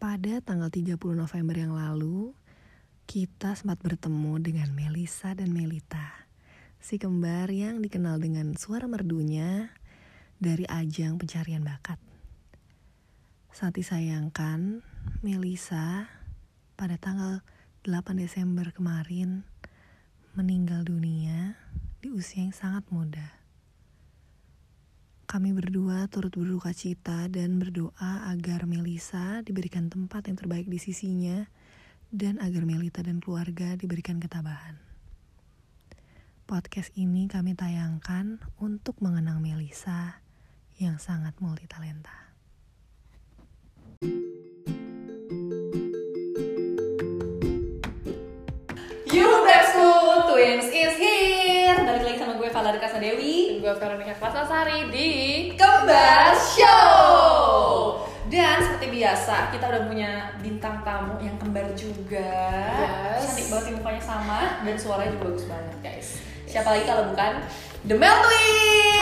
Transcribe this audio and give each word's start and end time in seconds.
Pada 0.00 0.40
tanggal 0.40 0.72
30 0.72 0.96
November 1.12 1.52
yang 1.60 1.76
lalu, 1.76 2.32
kita 3.04 3.52
sempat 3.52 3.84
bertemu 3.84 4.40
dengan 4.40 4.72
Melisa 4.72 5.36
dan 5.36 5.52
Melita, 5.52 6.24
si 6.80 6.96
kembar 6.96 7.52
yang 7.52 7.84
dikenal 7.84 8.16
dengan 8.16 8.56
suara 8.56 8.88
merdunya 8.88 9.68
dari 10.40 10.64
ajang 10.72 11.20
pencarian 11.20 11.60
bakat. 11.60 12.00
Saat 13.52 13.76
disayangkan, 13.76 14.80
Melisa 15.20 16.08
pada 16.80 16.96
tanggal 16.96 17.44
8 17.84 18.16
Desember 18.16 18.72
kemarin 18.72 19.44
meninggal 20.32 20.80
dunia 20.88 21.60
di 22.00 22.08
usia 22.08 22.40
yang 22.40 22.56
sangat 22.56 22.88
muda. 22.88 23.39
Kami 25.30 25.54
berdua 25.54 26.10
turut 26.10 26.34
berduka 26.34 26.74
cita 26.74 27.30
dan 27.30 27.62
berdoa 27.62 28.26
agar 28.34 28.66
Melisa 28.66 29.46
diberikan 29.46 29.86
tempat 29.86 30.26
yang 30.26 30.34
terbaik 30.34 30.66
di 30.66 30.82
sisinya 30.82 31.46
dan 32.10 32.42
agar 32.42 32.66
Melita 32.66 32.98
dan 32.98 33.22
keluarga 33.22 33.78
diberikan 33.78 34.18
ketabahan. 34.18 34.74
Podcast 36.50 36.90
ini 36.98 37.30
kami 37.30 37.54
tayangkan 37.54 38.42
untuk 38.58 38.98
mengenang 38.98 39.38
Melisa 39.38 40.18
yang 40.82 40.98
sangat 40.98 41.38
multitalenta. 41.38 42.34
You 49.06 49.30
School 49.46 50.26
Twins 50.26 50.66
is 50.74 50.98
here 50.98 51.29
Valerie 52.80 52.96
Kasadewi 52.96 53.36
Dan 53.44 53.60
gue 53.60 53.74
Veronica 53.76 54.14
Klasasari 54.16 54.88
di 54.88 55.08
Kembar 55.52 56.32
Show. 56.32 58.08
Dan 58.32 58.56
seperti 58.64 58.96
biasa 58.96 59.52
kita 59.52 59.68
udah 59.68 59.84
punya 59.84 60.32
bintang 60.40 60.80
tamu 60.80 61.20
yang 61.20 61.36
kembar 61.36 61.68
juga. 61.76 62.32
Yes. 62.80 63.20
Cantik 63.28 63.52
banget 63.52 63.76
mukanya 63.76 64.00
sama 64.00 64.64
dan 64.64 64.80
suaranya 64.80 65.12
juga 65.12 65.28
bagus 65.28 65.44
banget 65.44 65.76
guys. 65.84 66.24
Siapa 66.48 66.72
lagi 66.72 66.88
kalau 66.88 67.12
bukan 67.12 67.44
The 67.84 67.96
Mel 68.00 68.16
Twins! 68.24 68.96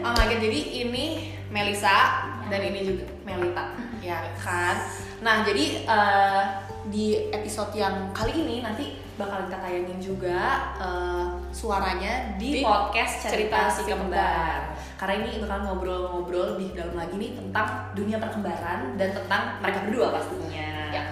Oh 0.00 0.12
my 0.16 0.24
god, 0.24 0.40
jadi 0.40 0.60
ini 0.80 1.04
Melisa 1.52 2.24
dan 2.48 2.60
ini 2.64 2.88
juga 2.88 3.04
Melita. 3.28 3.68
Ya 4.04 4.20
kan? 4.40 4.80
Nah 5.24 5.44
jadi 5.44 5.84
eh, 5.88 6.42
di 6.88 7.32
episode 7.32 7.72
yang 7.72 8.12
kali 8.12 8.32
ini 8.32 8.60
nanti 8.60 9.03
bakal 9.14 9.46
kita 9.46 9.58
tayangin 9.62 9.98
juga 10.02 10.38
eh, 10.78 11.24
suaranya 11.54 12.34
di, 12.34 12.60
Di 12.60 12.62
podcast 12.66 13.30
cerita, 13.30 13.70
Cerita 13.70 13.70
si 13.70 13.82
kembar. 13.86 14.74
Karena 14.98 15.14
ini 15.22 15.38
bakal 15.38 15.58
ngobrol-ngobrol 15.70 16.44
lebih 16.56 16.74
dalam 16.74 16.94
lagi 16.98 17.14
nih 17.18 17.30
tentang 17.38 17.94
dunia 17.94 18.18
perkembaran 18.18 18.98
dan 18.98 19.10
tentang 19.14 19.42
mereka 19.62 19.78
berdua 19.86 20.06
pastinya. 20.18 20.70
Ya. 20.90 21.04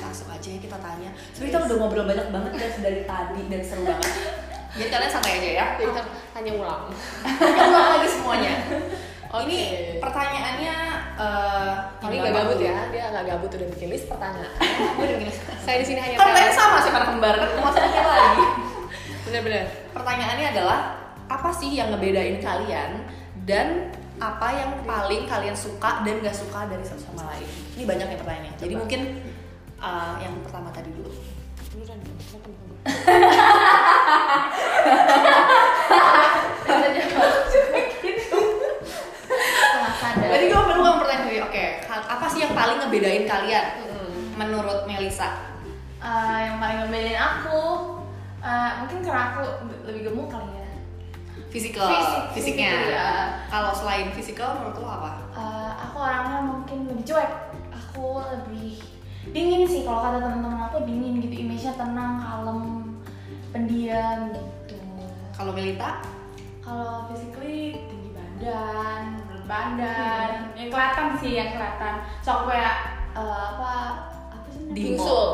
Langsung 0.00 0.28
aja 0.32 0.48
ya 0.48 0.58
kita 0.60 0.78
tanya. 0.80 1.10
Sebenarnya 1.36 1.52
kita 1.52 1.58
udah 1.68 1.76
ngobrol 1.76 2.06
banyak 2.08 2.28
banget 2.32 2.52
guys 2.56 2.76
dari 2.80 3.00
tadi 3.04 3.42
dan 3.52 3.60
seru 3.60 3.82
banget. 3.84 4.12
Jadi 4.70 4.88
kalian 4.88 5.10
santai 5.10 5.32
aja 5.36 5.50
ya. 5.50 5.66
Jadi 5.76 5.88
kita 5.90 6.02
hanya 6.38 6.52
ulang 6.56 6.82
Ulang 7.42 7.90
lagi 7.98 8.08
semuanya. 8.08 8.54
Oke. 9.30 9.46
Ini 9.46 9.58
pertanyaannya 9.98 10.74
eh 11.16 11.72
Kali 11.96 12.10
ini 12.10 12.18
gak 12.18 12.26
gampang 12.26 12.42
gabut 12.42 12.56
dulu. 12.58 12.66
ya, 12.66 12.78
dia 12.90 13.04
gak 13.08 13.24
gabut 13.28 13.50
udah 13.52 13.68
bikin 13.70 13.88
list 13.88 14.06
pertanyaan 14.06 14.50
Gue 14.98 15.04
udah 15.04 15.16
gini. 15.16 15.32
Saya 15.60 15.76
di 15.78 15.86
sini 15.86 16.00
hanya 16.00 16.16
Kan 16.16 16.50
sama 16.50 16.78
sih 16.80 16.90
para 16.90 17.06
kembar 17.06 17.34
kan 17.36 17.48
maksudnya 17.56 18.02
lagi. 18.02 18.44
Bener-bener 19.24 19.64
Pertanyaannya 19.90 20.46
adalah 20.50 20.78
apa 21.26 21.50
sih 21.52 21.70
yang 21.70 21.94
ngebedain 21.94 22.42
kalian 22.42 23.06
dan 23.46 23.94
apa 24.18 24.48
yang 24.52 24.70
paling 24.82 25.24
kalian 25.24 25.54
suka 25.54 26.02
dan 26.02 26.18
gak 26.18 26.34
suka 26.34 26.66
dari 26.66 26.82
satu 26.82 27.06
sama 27.06 27.30
lain? 27.30 27.46
Ini 27.72 27.86
banyak 27.86 28.06
ya 28.06 28.16
pertanyaannya. 28.18 28.52
Jadi 28.58 28.72
Coba. 28.72 28.80
mungkin 28.82 29.00
uh, 29.78 30.14
yang 30.18 30.34
pertama 30.42 30.68
tadi 30.70 30.90
dulu. 30.90 31.14
Beneran 31.70 32.02
dong, 32.04 32.18
kenapa 32.18 32.46
nih 32.50 32.56
kamu? 32.58 32.74
Tadi 40.20 40.44
gue 40.46 40.60
perlu 40.60 40.80
ngomong 40.80 41.00
pertanyaan 41.00 41.24
dulu. 41.26 41.38
Oke, 41.42 41.64
hal- 41.82 42.08
apa 42.08 42.19
sih 42.30 42.40
yang 42.40 42.54
paling 42.54 42.78
ngebedain 42.78 43.24
kalian 43.24 43.66
menurut 44.34 44.86
Melisa? 44.86 45.28
Eh, 46.00 46.38
yang 46.46 46.56
paling 46.56 46.86
ngebedain 46.86 47.18
aku 47.18 47.60
eh, 48.40 48.70
mungkin 48.78 48.98
karena 49.02 49.22
aku 49.30 49.40
lebih 49.84 50.08
gemuk 50.08 50.28
kali 50.28 50.48
ya 50.48 50.68
Fisikal, 51.50 51.90
Fisik, 51.90 52.22
fisiknya. 52.30 52.70
fisik, 52.70 52.94
iya. 52.94 53.10
Kalau 53.50 53.74
selain 53.74 54.14
fisikal 54.14 54.54
menurut 54.54 54.78
lo 54.78 54.86
apa? 54.88 55.10
Eh, 55.34 55.70
aku 55.82 55.96
orangnya 55.98 56.38
mungkin 56.40 56.78
lebih 56.86 57.02
cuek 57.04 57.30
aku 57.68 58.22
lebih 58.22 58.78
dingin 59.28 59.66
sih 59.66 59.82
kalau 59.82 60.00
kata 60.00 60.18
teman-teman 60.22 60.62
aku 60.64 60.86
dingin 60.86 61.18
gitu 61.18 61.34
image-nya 61.36 61.74
tenang 61.74 62.16
kalem 62.16 62.60
pendiam 63.50 64.30
gitu 64.32 64.78
Kalau 65.34 65.50
Melita? 65.50 66.00
kalau 66.60 67.10
physically 67.10 67.74
tinggi 67.88 68.14
badan 68.14 69.18
berat 69.50 69.74
badan 69.74 70.30
yang 70.54 70.68
kelihatan 70.70 71.06
sih 71.18 71.30
yang 71.34 71.50
kelihatan. 71.50 71.94
Sok 72.22 72.46
kayak 72.46 72.76
eh, 73.18 73.42
apa 73.50 73.72
apa 74.30 74.46
sih 74.54 74.70
Bingsul 74.70 75.26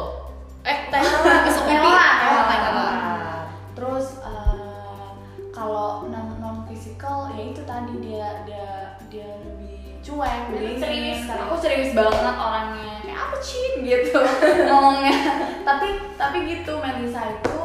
eh 0.64 0.88
Thailand 0.88 1.44
Besok. 1.44 1.64
Thailand. 1.68 3.44
terus 3.76 4.06
eh, 4.24 5.08
kalau 5.52 6.08
non 6.08 6.40
non 6.40 6.64
fisikal 6.64 7.28
ya 7.36 7.52
itu 7.52 7.60
tadi 7.68 7.92
dia 8.00 8.40
dia 8.48 8.96
dia 9.12 9.28
lebih 9.44 10.00
cuek 10.00 10.48
lebih 10.48 10.80
serius. 10.80 11.28
aku 11.28 11.54
serius 11.60 11.92
banget 11.92 12.36
orangnya. 12.40 13.04
Kayak 13.04 13.20
apa 13.20 13.36
cin 13.44 13.72
gitu. 13.84 14.20
Ngomongnya. 14.72 15.14
Tapi 15.60 15.88
tapi 16.16 16.36
gitu 16.48 16.72
Melisa 16.80 17.36
itu 17.36 17.58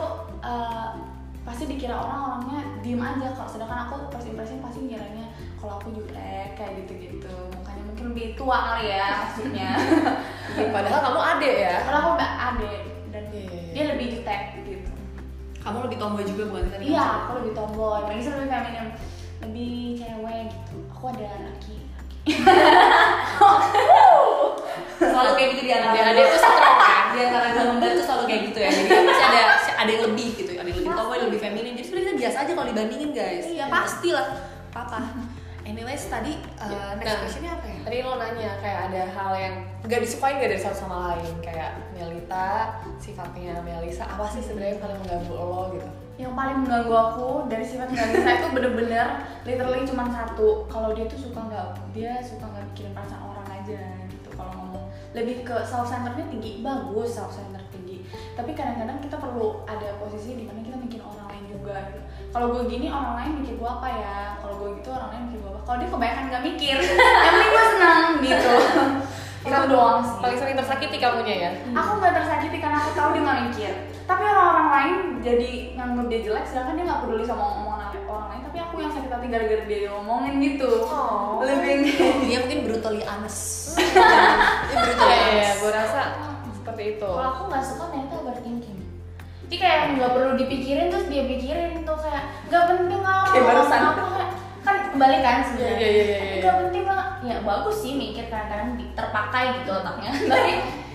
eh, 0.44 0.90
pasti 1.48 1.64
dikira 1.66 1.96
orang 1.96 2.20
orangnya 2.28 2.60
diem 2.84 3.00
aja 3.00 3.34
kalau 3.34 3.50
sedangkan 3.50 3.88
aku 3.88 3.96
first 4.12 4.30
impression 4.30 4.60
pasti 4.62 4.86
ngiranya 4.86 5.21
kalau 5.62 5.78
aku 5.78 5.94
jutek 5.94 6.58
kayak 6.58 6.74
gitu 6.82 6.94
gitu 7.00 7.36
mukanya 7.54 7.84
mungkin 7.86 8.06
lebih 8.10 8.26
tua 8.34 8.58
kali 8.68 8.90
ya 8.90 9.06
maksudnya 9.22 9.70
Padahal 10.52 11.00
kamu 11.00 11.20
adek 11.22 11.54
ya 11.56 11.74
karena 11.86 11.98
aku 12.02 12.10
mbak 12.18 12.32
ade 12.34 12.74
dan 13.08 13.24
Iya, 13.30 13.40
iya, 13.40 13.54
iya. 13.54 13.72
dia 13.72 13.84
lebih 13.94 14.06
jutek 14.12 14.42
gitu 14.60 14.92
Kamu 15.58 15.78
lebih 15.86 15.96
tomboy 15.96 16.26
juga 16.26 16.44
bukan 16.50 16.68
tadi? 16.68 16.90
Iya, 16.90 17.06
aku 17.22 17.32
lebih 17.38 17.54
tomboy. 17.54 18.02
Melisa 18.10 18.34
lebih 18.34 18.50
feminim, 18.50 18.88
lebih 19.40 19.74
cewek 19.94 20.42
gitu. 20.50 20.78
Aku 20.90 21.04
ada 21.08 21.30
laki. 21.46 21.78
Selalu 24.98 25.32
kayak 25.34 25.50
gitu 25.52 25.62
di 25.62 25.72
antara 25.72 25.94
Adik-adik 25.94 26.26
tuh 26.28 26.40
strong 26.40 26.58
kan 26.82 27.06
di 27.12 27.20
antara 27.22 27.46
dua 27.52 27.64
kembar 27.68 27.90
tuh 27.92 28.06
selalu 28.06 28.24
kayak 28.26 28.42
gitu 28.48 28.58
ya 28.58 28.70
jadi 28.72 28.90
masih 29.04 29.26
ada 29.26 29.40
ada 29.76 29.90
yang 29.90 30.04
lebih 30.08 30.28
gitu 30.34 30.50
ada 30.52 30.64
yang 30.64 30.78
lebih 30.78 30.92
tomboy 30.92 31.18
lebih 31.20 31.40
feminin 31.40 31.74
jadi 31.74 31.86
sebenarnya 31.86 32.08
kita 32.08 32.18
biasa 32.18 32.38
aja 32.40 32.52
kalau 32.54 32.68
dibandingin 32.70 33.10
guys 33.12 33.46
Iya. 33.46 33.66
pastilah 33.68 34.28
papa 34.70 35.00
anyways 35.72 36.04
tadi 36.06 36.36
uh, 36.60 36.94
next 37.00 37.08
Nah. 37.08 37.20
questionnya 37.24 37.52
apa 37.56 37.66
ya 37.66 37.78
Tadi 37.82 37.98
lo 38.04 38.14
nanya 38.16 38.52
kayak 38.60 38.80
ada 38.92 39.02
hal 39.10 39.32
yang 39.34 39.56
gak 39.82 40.02
disukain 40.04 40.38
gak 40.38 40.52
dari 40.52 40.62
satu 40.62 40.78
sama 40.78 40.98
lain 41.16 41.34
Kayak 41.40 41.72
Melita, 41.96 42.78
sifatnya 43.00 43.58
Melisa 43.60 44.06
Apa 44.06 44.28
sih 44.28 44.44
sebenarnya 44.44 44.78
yang 44.78 44.84
paling 44.84 44.98
mengganggu 45.02 45.34
lo 45.34 45.62
gitu? 45.74 45.90
Yang 46.20 46.34
paling 46.38 46.58
mengganggu 46.62 46.94
aku 46.94 47.30
dari 47.50 47.66
sifat 47.66 47.90
Melisa 47.90 48.30
itu 48.38 48.48
bener-bener 48.54 49.08
literally 49.42 49.82
cuma 49.82 50.06
satu. 50.06 50.70
Kalau 50.70 50.94
dia 50.94 51.10
tuh 51.10 51.18
suka 51.18 51.40
nggak, 51.42 51.68
dia 51.98 52.22
suka 52.22 52.46
nggak 52.46 52.64
mikirin 52.70 52.94
perasaan 52.94 53.24
orang 53.26 53.48
aja 53.50 53.82
gitu. 54.06 54.30
Kalau 54.30 54.54
ngomong 54.54 54.86
lebih 55.18 55.42
ke 55.42 55.56
self 55.66 55.90
centerednya 55.90 56.30
tinggi, 56.30 56.62
bagus 56.62 57.18
self 57.18 57.34
centered 57.34 57.66
tinggi. 57.74 58.06
Tapi 58.38 58.54
kadang-kadang 58.54 59.02
kita 59.02 59.18
perlu 59.18 59.66
ada 59.66 59.98
posisi 59.98 60.38
di 60.38 60.46
mana 60.46 60.62
kita 60.62 60.78
mikir 60.78 61.02
orang 61.02 61.26
lain 61.26 61.44
juga. 61.50 61.90
Gitu. 61.90 62.02
Kalau 62.32 62.48
gue 62.56 62.64
gini 62.72 62.88
orang 62.88 63.14
lain 63.20 63.32
mikir 63.44 63.60
gue 63.60 63.70
apa 63.70 63.88
ya? 63.92 64.18
Kalau 64.40 64.56
gue 64.60 64.70
gitu 64.80 64.90
orang 64.92 65.10
lain 65.12 65.24
mikir 65.28 65.40
gue 65.44 65.52
apa? 65.52 65.62
Kalau 65.68 65.78
dia 65.84 65.90
kebanyakan 65.92 66.24
nggak 66.32 66.44
mikir, 66.48 66.78
yang 67.26 67.34
penting 67.36 67.52
gue 67.52 67.66
senang 67.76 68.06
gitu. 68.24 68.54
itu 69.52 69.62
doang 69.68 70.00
sih. 70.06 70.18
Paling 70.22 70.38
sering 70.38 70.58
tersakiti 70.58 70.98
kamunya 71.02 71.36
ya? 71.36 71.52
Aku 71.76 71.92
nggak 71.98 72.14
tersakiti 72.14 72.58
karena 72.62 72.78
aku 72.80 72.92
tahu 72.94 73.10
dia 73.18 73.22
nggak 73.26 73.40
mikir. 73.52 73.74
Tapi 74.06 74.24
orang-orang 74.28 74.68
lain 74.70 74.96
jadi 75.24 75.50
nganggep 75.76 76.06
dia 76.08 76.20
jelek, 76.26 76.46
sedangkan 76.46 76.74
dia 76.78 76.86
nggak 76.88 77.02
peduli 77.06 77.24
sama 77.26 77.44
omongan 77.58 77.72
orang 78.12 78.28
lain. 78.36 78.42
Tapi 78.52 78.58
aku 78.60 78.74
yang 78.84 78.92
sakit 78.92 79.12
hati 79.12 79.28
gara-gara 79.32 79.64
dia 79.66 79.90
ngomongin 79.92 80.34
gitu. 80.44 80.70
Oh. 80.88 81.40
Lebih 81.42 81.76
dia 82.28 82.38
mungkin 82.44 82.60
brutally 82.68 83.04
honest 83.08 83.62
dia 83.76 84.78
brutally 84.84 85.16
Iya, 85.16 85.16
iya, 85.16 85.50
honest 85.52 85.60
gue 85.64 85.72
rasa 85.72 86.02
seperti 86.52 86.84
itu 86.98 87.10
Kalau 87.10 87.30
aku 87.34 87.44
nggak 87.50 87.64
suka 87.66 87.84
mereka 87.90 88.14
overthinking. 88.22 88.80
Jadi 89.52 89.68
kayak 89.68 90.00
nggak 90.00 90.16
perlu 90.16 90.40
dipikirin 90.40 90.88
terus 90.88 91.12
dia 91.12 91.28
pikirin 91.28 91.84
tuh 91.84 92.00
kayak 92.00 92.24
nggak 92.48 92.64
penting 92.72 93.04
lah. 93.04 93.28
Kayak 93.28 93.46
barusan. 93.52 93.80
Aku 93.84 94.04
kayak 94.16 94.30
kan 94.64 94.76
kembali 94.96 95.18
kan 95.20 95.38
sebenarnya. 95.44 95.76
Iya, 95.76 95.90
iya, 95.92 96.04
iya, 96.08 96.18
iya. 96.24 96.40
Nggak 96.40 96.56
penting 96.64 96.86
lah. 96.88 97.04
Ya 97.20 97.36
bagus 97.44 97.78
sih 97.84 97.92
mikir 98.00 98.32
kadang-kadang 98.32 98.80
terpakai 98.96 99.46
gitu 99.60 99.76
otaknya. 99.76 100.12
Tapi 100.32 100.54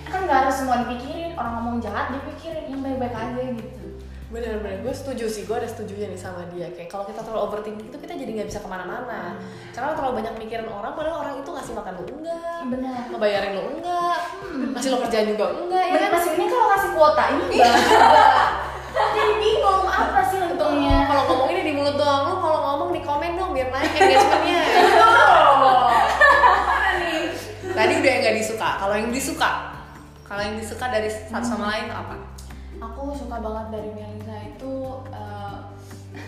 kan 0.09 0.19
nggak 0.25 0.39
harus 0.41 0.55
semua 0.57 0.81
dipikirin. 0.81 1.37
Orang 1.37 1.53
ngomong 1.61 1.77
jahat 1.85 2.09
dipikirin 2.09 2.65
yang 2.65 2.81
baik-baik 2.81 3.13
aja 3.13 3.41
gitu. 3.61 3.86
Bener-bener 4.27 4.83
gue 4.83 4.91
setuju 4.91 5.23
sih 5.31 5.47
gue 5.47 5.55
ada 5.55 5.63
setujunya 5.63 6.11
nih 6.11 6.19
sama 6.19 6.43
dia. 6.51 6.67
Kayak 6.75 6.91
kalau 6.91 7.07
kita 7.07 7.23
terlalu 7.23 7.47
overthinking 7.47 7.87
itu 7.87 7.95
kita 7.95 8.13
jadi 8.19 8.31
nggak 8.35 8.47
bisa 8.51 8.59
ke 8.59 8.67
mana-mana. 8.67 9.39
Karena 9.71 9.95
terlalu 9.95 10.19
banyak 10.19 10.33
mikirin 10.35 10.67
orang 10.67 10.91
padahal 10.99 11.23
orang 11.23 11.39
itu 11.39 11.47
ngasih 11.47 11.73
makan 11.79 11.93
lu 12.03 12.03
enggak 12.19 12.59
benar 12.67 13.07
ngebayarin 13.07 13.51
lu 13.55 13.63
enggak 13.79 14.19
ngasih 14.75 14.89
lo 14.91 14.97
kerjaan 15.07 15.25
juga 15.31 15.45
enggak 15.55 15.83
ya 15.87 15.95
kan? 15.95 16.09
pas 16.11 16.25
ini 16.27 16.45
kalau 16.51 16.67
kasih 16.75 16.89
kuota 16.91 17.23
ini 17.31 17.43
enggak. 17.55 17.75
Jadi 18.97 19.33
bingung 19.39 19.85
apa 19.87 20.19
sih 20.27 20.39
untungnya 20.43 20.97
kalau 21.07 21.23
ngomonginnya 21.31 21.63
di 21.63 21.73
mulut 21.77 21.95
doang 21.95 22.23
lu 22.27 22.35
kalau 22.43 22.59
ngomong 22.67 22.89
di 22.91 23.01
komen 23.07 23.31
dong 23.39 23.55
biar 23.55 23.71
naik 23.71 23.95
engagementnya. 23.95 24.59
Tadi 27.77 27.93
udah 27.93 28.09
yang 28.11 28.21
nggak 28.27 28.35
disuka 28.43 28.69
kalau 28.75 28.93
yang 28.97 29.07
disuka? 29.07 29.51
Kalau 30.27 30.41
yang 30.43 30.59
disuka 30.59 30.91
dari 30.91 31.07
satu 31.07 31.45
sama 31.47 31.71
lain 31.71 31.87
apa 31.87 32.36
aku 32.77 33.13
suka 33.13 33.41
banget 33.41 33.65
dari 33.73 33.89
Melisa 33.93 34.35
itu 34.53 35.01
uh, 35.09 35.73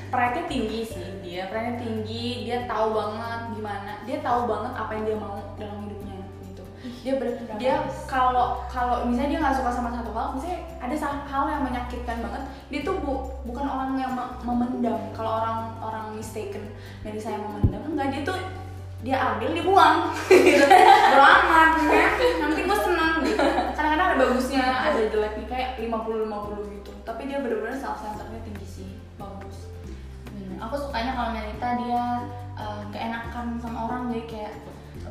pride-nya 0.09 0.43
tinggi 0.49 0.81
sih 0.85 1.07
dia 1.21 1.49
pride-nya 1.49 1.77
tinggi 1.81 2.49
dia 2.49 2.65
tahu 2.65 2.93
banget 2.93 3.41
gimana 3.53 3.91
dia 4.05 4.17
tahu 4.21 4.49
banget 4.49 4.73
apa 4.73 4.91
yang 4.97 5.03
dia 5.05 5.17
mau 5.17 5.35
dalam 5.57 5.77
hidupnya 5.85 6.17
gitu. 6.49 6.63
Dia 7.05 7.13
ber, 7.21 7.27
dia 7.61 7.75
kalau 8.09 8.65
kalau 8.65 9.05
misalnya 9.05 9.29
dia 9.37 9.39
nggak 9.41 9.57
suka 9.61 9.71
sama 9.71 9.89
satu 9.93 10.11
hal 10.13 10.33
misalnya 10.33 10.59
ada 10.79 10.95
hal 11.29 11.43
yang 11.49 11.61
menyakitkan 11.65 12.17
banget 12.23 12.43
dia 12.69 12.81
tuh 12.85 12.95
bu, 13.01 13.13
bukan 13.45 13.65
orang 13.65 13.97
yang 13.97 14.11
me- 14.17 14.37
memendam. 14.41 14.97
Kalau 15.13 15.41
orang 15.41 15.57
orang 15.81 16.05
mistaken 16.17 16.73
Melisa 17.05 17.33
yang 17.33 17.45
memendam 17.45 17.81
enggak 17.93 18.07
dia 18.13 18.21
tuh 18.25 18.37
dia 18.99 19.15
ambil 19.15 19.55
dibuang 19.55 20.11
gitu. 20.27 20.65
Bodo 20.67 21.23
amat 21.23 21.71
ya 21.87 22.05
nanti 22.43 22.67
gue 22.67 22.77
kadang-kadang 22.77 22.98
ada 24.59 24.71
bagusnya 24.75 24.91
ada 24.91 25.03
jeleknya 25.07 25.45
kayak 25.47 25.69
50 25.79 26.27
50 26.27 26.75
gitu. 26.75 26.91
Tapi 27.07 27.21
dia 27.31 27.37
bener-bener 27.39 27.77
self 27.79 27.97
centerednya 28.03 28.41
tinggi 28.43 28.67
sih 28.67 28.89
bagus. 29.15 29.71
Bener. 30.35 30.59
aku 30.59 30.75
sukanya 30.75 31.11
kalau 31.15 31.29
Melita 31.35 31.69
dia 31.83 32.03
uh, 32.59 32.83
keenakan 32.91 33.45
sama 33.59 33.79
orang 33.87 34.01
jadi 34.11 34.23
kayak 34.27 34.53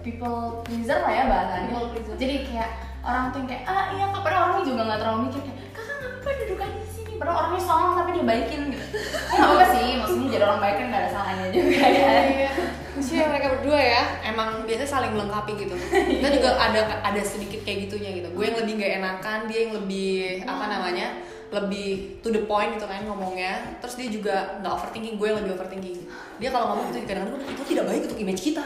people 0.05 0.63
pleaser 0.65 1.01
lah 1.01 1.13
ya 1.13 1.25
bahasanya. 1.27 1.77
Jadi 2.21 2.35
kayak 2.45 2.71
orang 3.03 3.33
tuh 3.33 3.39
yang 3.45 3.49
kayak 3.49 3.65
ah 3.65 3.85
iya 3.97 4.05
kok 4.13 4.23
padahal 4.23 4.43
orangnya 4.53 4.65
juga 4.69 4.81
nggak 4.85 5.01
terlalu 5.01 5.21
mikir 5.29 5.41
kayak 5.45 5.59
kakak 5.73 5.95
nggak 5.97 6.11
apa-apa 6.13 6.31
duduk 6.45 6.59
aja 6.61 6.79
di 6.79 6.91
sini? 6.93 7.13
Padahal 7.17 7.37
orangnya 7.41 7.63
songong 7.65 7.95
tapi 7.97 8.11
dia 8.13 8.25
baikin. 8.25 8.63
Gitu 8.73 8.87
nggak 9.33 9.47
apa-apa 9.49 9.65
sih 9.73 9.87
maksudnya 9.97 10.29
jadi 10.29 10.45
orang 10.45 10.61
baik 10.61 10.77
kan 10.77 10.87
nggak 10.93 11.03
ada 11.03 11.11
salahnya 11.13 11.47
juga 11.53 11.87
ya 11.89 12.51
sih 13.01 13.19
mereka 13.19 13.59
berdua 13.59 13.79
ya 13.79 14.03
emang 14.27 14.63
biasanya 14.69 14.91
saling 14.91 15.13
melengkapi 15.15 15.53
gitu. 15.57 15.75
Kita 15.91 16.29
juga 16.31 16.59
ada 16.59 17.01
ada 17.03 17.23
sedikit 17.23 17.63
kayak 17.65 17.89
gitunya 17.89 18.11
gitu. 18.23 18.29
Gue 18.35 18.51
yang 18.51 18.59
lebih 18.61 18.79
nggak 18.79 18.93
enakan 19.03 19.39
dia 19.51 19.59
yang 19.69 19.73
lebih 19.79 20.43
apa 20.45 20.65
namanya 20.69 21.09
lebih 21.49 22.21
to 22.21 22.29
the 22.29 22.45
point 22.45 22.77
gitu 22.77 22.85
kan 22.85 23.03
ngomongnya. 23.09 23.79
Terus 23.81 23.95
dia 23.97 24.09
juga 24.13 24.37
nggak 24.61 24.73
overthinking 24.73 25.17
gue 25.17 25.27
yang 25.27 25.39
lebih 25.41 25.53
overthinking. 25.57 25.99
Dia 26.39 26.49
kalau 26.53 26.75
ngomong 26.75 26.93
gitu 26.93 27.09
kadang-kadang 27.09 27.41
itu 27.47 27.63
tidak 27.75 27.85
baik 27.89 28.03
untuk 28.07 28.19
image 28.21 28.43
kita. 28.53 28.63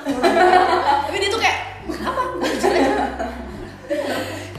Tapi 1.07 1.17
dia 1.17 1.31
tuh 1.31 1.41
kayak 1.41 1.59
apa 1.83 2.23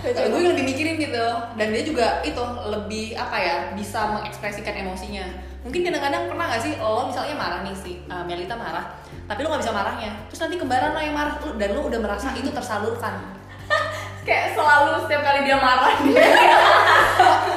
Jujur 0.04 0.28
gue 0.30 0.40
yang 0.44 0.52
lebih 0.56 0.66
mikirin 0.68 0.96
gitu. 1.00 1.28
Dan 1.56 1.68
dia 1.72 1.84
juga 1.84 2.20
itu 2.24 2.44
lebih 2.68 3.16
apa 3.16 3.38
ya 3.40 3.56
bisa 3.76 4.12
mengekspresikan 4.12 4.76
emosinya. 4.88 5.24
Mungkin 5.64 5.80
kadang-kadang 5.88 6.28
pernah 6.28 6.52
gak 6.52 6.60
sih 6.60 6.76
lo 6.76 7.08
misalnya 7.08 7.40
marah 7.40 7.60
nih 7.64 7.72
si 7.72 7.96
uh, 8.12 8.20
Melita 8.28 8.52
marah 8.60 9.00
tapi 9.34 9.42
lo 9.42 9.50
nggak 9.50 9.66
bisa 9.66 9.74
marahnya. 9.74 10.12
Terus 10.30 10.40
nanti 10.46 10.56
kembaran 10.62 10.94
lo 10.94 11.02
yang 11.02 11.18
marah. 11.18 11.42
Lu- 11.42 11.58
dan 11.58 11.74
lo 11.74 11.82
udah 11.90 12.00
merasa 12.06 12.30
itu 12.38 12.54
tersalurkan. 12.54 13.34
Kayak 14.30 14.54
selalu 14.54 15.04
setiap 15.04 15.22
kali 15.26 15.40
dia 15.44 15.58
marah 15.58 15.90
dia 16.06 16.22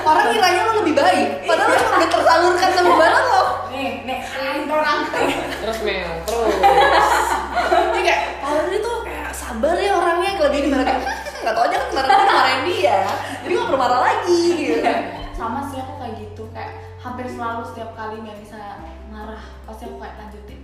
orang 0.03 0.27
kiranya 0.33 0.61
lo 0.65 0.73
lebih 0.81 0.97
baik. 0.97 1.29
Padahal 1.45 1.69
lo 1.69 1.77
cuma 1.77 1.95
udah 2.01 2.11
tersalurkan 2.11 2.69
sama 2.73 2.89
kembaran 2.97 3.25
lo 3.29 3.43
nih 3.77 3.91
nih. 4.09 4.19
Orang. 4.67 4.99
Terus 5.61 5.79
Mel 5.85 6.11
terus. 6.25 6.55
Jadi 7.71 8.01
kayak 8.01 8.21
kalau 8.41 8.63
dia 8.73 8.81
tuh 8.81 8.97
kayak 9.05 9.29
sabar 9.37 9.77
ya 9.77 9.93
orangnya. 10.01 10.33
Kalau 10.41 10.49
dia 10.49 10.63
dimarahin 10.65 10.99
nggak 11.45 11.55
tau 11.55 11.65
aja 11.69 11.77
kan 11.77 11.87
kemarin 11.93 12.09
gue 12.09 12.25
dimarahin 12.25 12.63
dia. 12.73 12.99
Jadi 13.45 13.53
gak 13.53 13.67
perlu 13.69 13.79
marah 13.79 14.01
lagi 14.01 14.43
gitu. 14.57 14.91
Sama 15.37 15.61
sih 15.69 15.79
aku 15.79 15.93
kayak 16.01 16.15
gitu. 16.25 16.43
Kayak 16.57 16.73
hampir 17.05 17.29
selalu 17.29 17.63
setiap 17.69 17.93
kali 17.95 18.17
Melisa 18.25 18.81
marah 19.17 19.43
pasti 19.65 19.83
aku 19.89 19.97
kayak 19.97 20.15
lanjutin. 20.21 20.59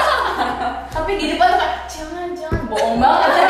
Tapi 0.94 1.10
di 1.16 1.26
depan 1.32 1.46
tuh 1.56 1.58
kayak 1.58 1.76
jangan 1.88 2.28
jangan. 2.36 2.62
Bohong 2.68 2.96
banget. 3.00 3.30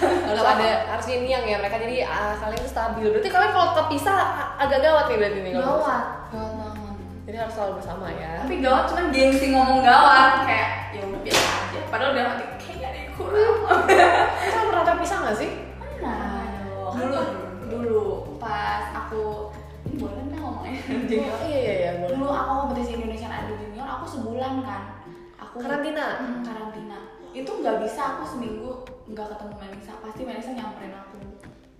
Harus 0.00 0.46
ada 0.46 0.88
harus 0.88 1.06
yin 1.10 1.26
yang 1.28 1.44
ya 1.44 1.58
mereka 1.60 1.76
jadi 1.76 2.06
ah, 2.06 2.32
kalian 2.38 2.62
tuh 2.64 2.72
stabil. 2.72 3.12
Berarti 3.12 3.28
kalian 3.28 3.52
kalau 3.52 3.68
kepisah 3.76 4.16
agak 4.56 4.80
gawat 4.80 5.10
nih 5.10 5.18
berarti 5.20 5.38
nih 5.42 5.52
kalau 5.58 5.82
gawat 5.82 6.04
gawat 6.32 6.52
banget. 6.56 6.96
Jadi 7.26 7.36
harus 7.36 7.54
selalu 7.58 7.72
bersama 7.82 8.06
ya. 8.14 8.32
Tapi 8.46 8.54
gawat 8.62 8.84
cuman 8.88 9.06
gengsi 9.12 9.46
ngomong 9.52 9.80
gawat 9.84 10.46
kayak 10.48 10.70
ya 10.96 11.02
udah 11.04 11.20
biasa 11.20 11.44
aja. 11.50 11.80
Padahal 11.90 12.10
udah 12.14 12.24
hati 12.32 12.44
kayaknya 12.62 12.86
ada 12.88 12.98
yang 13.02 13.12
kurang. 13.18 13.56
Kalian 14.40 14.66
pernah 14.70 14.84
terpisah 14.86 15.18
nggak 15.20 15.36
sih 15.36 15.50
aku 28.10 28.24
seminggu 28.26 28.70
nggak 29.06 29.26
ketemu 29.28 29.52
Melisa 29.56 29.92
pasti 29.98 30.20
Melisa 30.22 30.50
nyamperin 30.52 30.94
aku. 30.94 31.16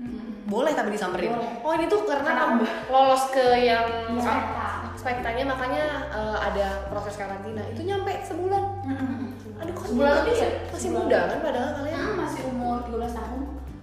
Hmm. 0.00 0.48
boleh 0.48 0.72
tapi 0.72 0.96
disamperin? 0.96 1.28
Boleh. 1.28 1.60
oh 1.60 1.72
ini 1.76 1.84
tuh 1.84 2.08
karena 2.08 2.30
Karena 2.32 2.64
lolos 2.88 3.28
ke 3.28 3.46
yang 3.60 3.84
spekta. 4.16 4.68
spektanya 4.96 5.44
makanya 5.44 5.84
eh, 6.08 6.38
ada 6.40 6.66
proses 6.88 7.14
karantina. 7.14 7.60
Itu 7.68 7.84
nyampe 7.84 8.12
sebulan. 8.22 8.64
Hmm. 8.82 9.36
aduh 9.60 9.74
kan 9.76 9.86
Sebulan 9.86 10.12
lebih 10.24 10.34
ya? 10.34 10.48
masih 10.66 10.80
Sebulan. 10.88 11.04
muda 11.04 11.20
kan 11.26 11.38
padahal 11.44 11.70
kalian? 11.76 12.00
Hmm, 12.00 12.16
masih 12.18 12.40
umur 12.48 12.76
13 12.82 13.12
tahun. 13.12 13.40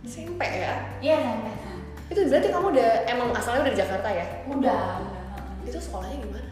SMP 0.08 0.42
ya? 0.42 0.74
Iya 0.98 1.18
sampai. 1.22 1.54
Itu 2.08 2.20
berarti 2.26 2.48
kamu 2.50 2.68
udah 2.72 2.90
emang 3.06 3.30
asalnya 3.36 3.60
udah 3.62 3.74
di 3.76 3.80
Jakarta 3.80 4.10
ya? 4.10 4.26
Udah. 4.48 4.84
Itu 5.62 5.78
sekolahnya 5.78 6.18
gimana? 6.18 6.50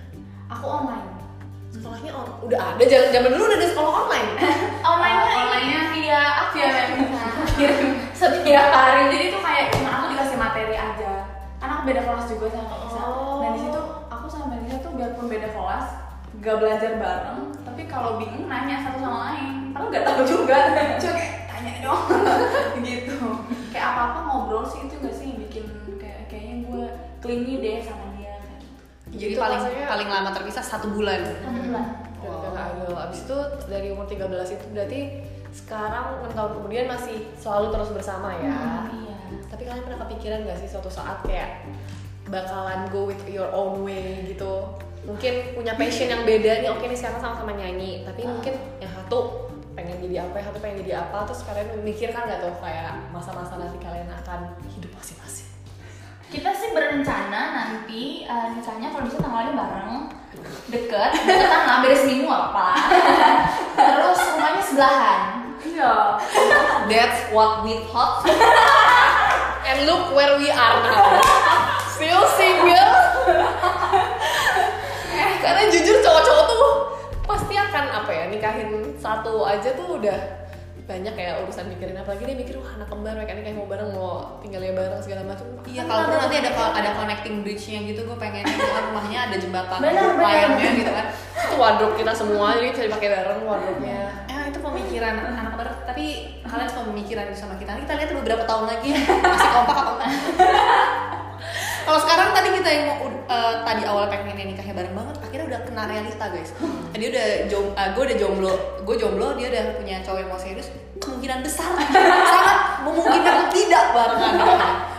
Aku 0.52 0.66
online 0.70 1.08
sekolahnya 1.86 2.18
on 2.18 2.26
udah 2.50 2.60
ada 2.74 2.84
zaman 2.90 3.10
zaman 3.14 3.30
dulu 3.30 3.44
udah 3.46 3.58
ada 3.62 3.68
sekolah 3.70 3.92
online. 3.94 4.30
Online 4.90 5.18
onlinenya 5.22 5.82
via 5.94 6.22
via 6.50 6.68
Melisa 6.98 7.26
setiap 8.26 8.68
hari. 8.74 9.14
Jadi 9.14 9.26
tuh 9.30 9.42
kayak 9.46 9.66
cuma 9.78 9.90
aku 9.94 10.06
dikasih 10.18 10.38
materi 10.42 10.74
aja. 10.74 11.14
Karena 11.62 11.74
aku 11.78 11.84
beda 11.86 12.02
kelas 12.02 12.26
juga 12.26 12.46
sama 12.50 12.66
Melisa 12.74 13.02
Oh. 13.06 13.38
dan 13.46 13.54
di 13.54 13.60
situ 13.62 13.82
aku 14.10 14.26
sama 14.26 14.46
Melisa 14.50 14.82
tuh 14.82 14.92
biarpun 14.98 15.30
beda 15.30 15.50
kelas 15.54 15.86
gak 16.42 16.58
belajar 16.58 16.92
bareng 16.98 17.42
tapi 17.62 17.82
kalau 17.86 18.18
bingung 18.18 18.50
nanya 18.50 18.82
satu 18.82 18.98
sama 18.98 19.18
lain. 19.30 19.70
Padahal 19.70 19.94
gak 19.94 20.06
tahu 20.10 20.22
juga. 20.26 20.58
Cuma 21.06 21.14
kayak 21.14 21.34
tanya 21.46 21.74
dong. 21.86 22.02
Gitu. 22.82 23.18
Kayak 23.70 23.86
apa 23.94 24.02
apa 24.10 24.20
ngobrol 24.26 24.66
sih 24.66 24.90
itu 24.90 24.98
gak 24.98 25.14
sih 25.14 25.26
yang 25.30 25.38
bikin 25.46 25.64
kayak 26.02 26.26
kayaknya 26.26 26.56
gue 26.66 26.86
clingy 27.22 27.62
deh 27.62 27.78
sama 27.86 28.05
jadi 29.16 29.34
Itu 29.34 29.42
paling 29.42 29.62
maksudnya- 29.62 29.90
paling 29.90 30.10
lama 30.10 30.30
terpisah 30.32 30.64
satu 30.64 30.88
bulan. 30.92 31.20
Satu 31.24 31.50
bulan. 31.52 31.86
Karena 32.26 32.62
agak 32.66 33.00
abis 33.06 33.20
itu 33.24 33.38
dari 33.66 33.88
umur 33.90 34.06
13 34.06 34.50
itu 34.52 34.66
berarti 34.74 35.00
sekarang 35.52 36.06
6 36.22 36.34
tahun 36.34 36.52
kemudian 36.54 36.86
masih 36.86 37.18
selalu 37.36 37.68
terus 37.72 37.90
bersama 37.92 38.34
ya. 38.36 38.52
Hmm, 38.52 38.92
iya. 38.98 39.18
Tapi 39.46 39.62
kalian 39.64 39.84
pernah 39.84 40.00
kepikiran 40.04 40.44
gak 40.44 40.58
sih 40.60 40.68
suatu 40.68 40.90
saat 40.90 41.22
kayak 41.24 41.64
bakalan 42.26 42.90
go 42.90 43.06
with 43.06 43.22
your 43.30 43.48
own 43.52 43.86
way 43.86 44.26
gitu? 44.26 44.66
Mungkin 45.06 45.54
punya 45.54 45.78
passion 45.78 46.10
yang 46.10 46.26
beda 46.26 46.66
nih 46.66 46.70
oke 46.70 46.82
nih 46.82 46.98
sekarang 46.98 47.22
sama-sama 47.22 47.54
nyanyi 47.54 48.02
tapi 48.02 48.26
mungkin 48.26 48.58
yang 48.82 48.90
satu 48.90 49.46
pengen 49.78 50.02
jadi 50.02 50.26
apa 50.26 50.42
yang 50.42 50.48
satu 50.50 50.60
pengen 50.60 50.78
jadi 50.82 50.94
apa 50.98 51.30
terus 51.30 51.46
kalian 51.46 51.68
memikirkan 51.78 52.26
gak 52.26 52.42
tuh 52.42 52.56
kayak 52.58 53.06
masa-masa 53.14 53.54
nanti 53.56 53.78
kalian 53.78 54.10
akan 54.10 54.50
hidup 54.66 54.90
masing-masing 54.98 55.46
kita 56.34 56.50
sih 56.54 56.74
berencana 56.74 57.42
nanti 57.54 58.26
eh, 58.26 58.48
nikahnya 58.58 58.90
kalau 58.90 59.06
bisa 59.06 59.18
tanggalnya 59.22 59.54
bareng. 59.54 59.94
Deket. 60.66 61.12
Deketan 61.26 61.62
lah 61.66 61.78
beda 61.86 61.98
seminggu 61.98 62.30
apa 62.30 62.68
terus 63.78 64.20
rumahnya 64.34 64.62
sebelahan. 64.62 65.22
Iya. 65.62 65.94
That's 66.90 67.20
what 67.34 67.66
we 67.66 67.82
thought. 67.90 68.26
And 69.70 69.90
look 69.90 70.14
where 70.14 70.38
we 70.38 70.50
are 70.54 70.78
now. 70.86 71.18
Still 71.90 72.26
single 72.38 73.05
banyak 80.86 81.18
ya 81.18 81.42
urusan 81.42 81.66
mikirin 81.66 81.98
apalagi 81.98 82.30
dia 82.30 82.38
mikir 82.38 82.62
wah 82.62 82.78
anak 82.78 82.86
kembar 82.86 83.18
mereka 83.18 83.34
nikah 83.34 83.58
mau 83.58 83.66
bareng 83.66 83.90
mau 83.90 84.38
tinggalnya 84.38 84.78
bareng 84.78 85.02
segala 85.02 85.26
macam 85.26 85.46
Iya, 85.66 85.82
kalau 85.82 86.02
perlu 86.06 86.18
nanti 86.22 86.38
ada 86.38 86.52
ada 86.78 86.90
connecting 86.94 87.42
bridge-nya 87.42 87.80
gitu, 87.90 88.06
gue 88.06 88.18
pengen 88.22 88.46
kan 88.46 88.84
rumahnya 88.86 89.20
ada 89.28 89.36
jembatan 89.42 89.82
Benar, 89.82 90.14
layangnya 90.22 90.70
gitu 90.78 90.92
kan. 90.94 91.06
itu 91.36 91.56
wardrobe 91.58 91.96
kita 91.98 92.14
semua 92.14 92.54
jadi 92.54 92.70
bisa 92.70 92.84
dipakai 92.86 93.10
bareng 93.12 93.42
wardrobe-nya 93.44 94.30
Eh, 94.30 94.54
itu 94.54 94.60
pemikiran 94.62 95.14
anak 95.26 95.58
baru, 95.58 95.74
tapi 95.90 96.06
kalian 96.46 96.70
cuma 96.70 96.84
pemikiran 96.94 97.26
sama 97.34 97.58
kita. 97.58 97.74
Nanti 97.74 97.90
kita 97.90 97.94
lihat 97.98 98.10
beberapa 98.14 98.44
tahun 98.46 98.66
lagi 98.70 98.90
masih 98.94 99.50
kompak 99.58 99.76
apa 99.76 99.92
enggak. 99.98 100.10
Kalau 101.86 102.00
sekarang 102.02 102.34
tadi 102.34 102.50
kita 102.52 102.66
yang 102.68 102.86
mau 102.90 102.98
eh, 103.06 103.54
tadi 103.62 103.82
awal 103.86 104.10
pengen 104.10 104.34
nikahnya 104.34 104.74
bareng 104.74 104.94
banget, 104.94 105.16
akhirnya 105.22 105.46
udah 105.54 105.60
kena 105.64 105.84
realita 105.86 106.26
guys. 106.34 106.50
Tadi 106.90 107.06
udah 107.14 107.26
jom, 107.46 107.66
gue 107.72 108.04
udah 108.04 108.18
jomblo, 108.18 108.54
gue 108.82 108.96
jomblo, 108.98 109.28
dia 109.38 109.48
udah 109.54 109.64
punya 109.78 110.02
cowok 110.02 110.20
yang 110.20 110.30
mau 110.30 110.42
serius. 110.42 110.68
Kemungkinan 110.98 111.46
besar, 111.46 111.70
sangat 112.34 112.58
memungkinkan 112.82 113.54
tidak 113.54 113.86
bahkan. 113.94 114.34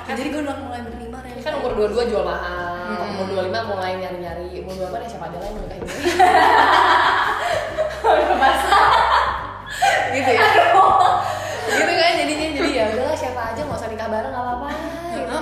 Nah, 0.07 0.15
jadi 0.15 0.29
gue 0.31 0.43
udah 0.47 0.57
mulai 0.63 0.81
menerima 0.81 1.19
realita. 1.19 1.43
kan 1.43 1.55
umur 1.59 1.73
22 1.75 2.07
jual 2.07 2.23
mahal, 2.23 2.65
Hmm. 2.87 3.19
umur 3.19 3.51
25 3.51 3.67
mulai 3.67 3.99
nyari-nyari, 3.99 4.63
umur 4.63 4.75
28 4.79 5.03
ya 5.03 5.09
siapa 5.11 5.27
aja 5.27 5.39
lah 5.43 5.49
yang 5.51 5.59
gitu 10.17 10.31
ya. 10.33 10.49
gitu 11.67 11.93
kan 11.93 12.13
jadinya 12.15 12.47
jadi 12.55 12.71
ya 12.73 12.85
udahlah 12.95 13.17
siapa 13.19 13.41
aja 13.53 13.61
nggak 13.67 13.75
usah 13.75 13.91
nikah 13.91 14.07
bareng 14.07 14.31
nggak 14.31 14.45
apa-apa. 14.47 14.69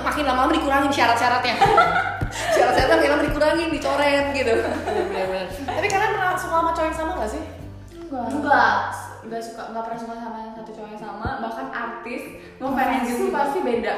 Makin 0.05 0.23
lama-lama 0.23 0.53
dikurangin 0.53 0.91
syarat-syaratnya. 0.93 1.55
Syarat-syaratnya 2.55 2.95
makin 3.01 3.11
lama 3.11 3.23
dikurangin, 3.25 3.67
dicoret 3.73 4.25
gitu. 4.31 4.53
Bener-bener. 4.85 5.47
Tapi 5.49 5.87
kalian 5.89 6.11
pernah 6.13 6.37
suka 6.37 6.55
sama 6.55 6.71
cowok 6.71 6.87
yang 6.87 6.97
sama 6.97 7.11
gak 7.17 7.31
sih? 7.33 7.43
enggak 8.05 8.29
enggak 8.31 8.77
enggak 9.25 9.41
suka 9.41 9.61
enggak 9.73 9.83
pernah 9.89 9.99
suka 9.99 10.13
sama 10.21 10.37
yang 10.37 10.53
satu 10.53 10.71
cowok 10.71 10.89
yang 10.93 11.01
sama 11.01 11.27
bahkan 11.41 11.67
artis 11.73 12.21
ngefans 12.61 13.03
gitu 13.09 13.23
pasti 13.33 13.59
beda 13.65 13.93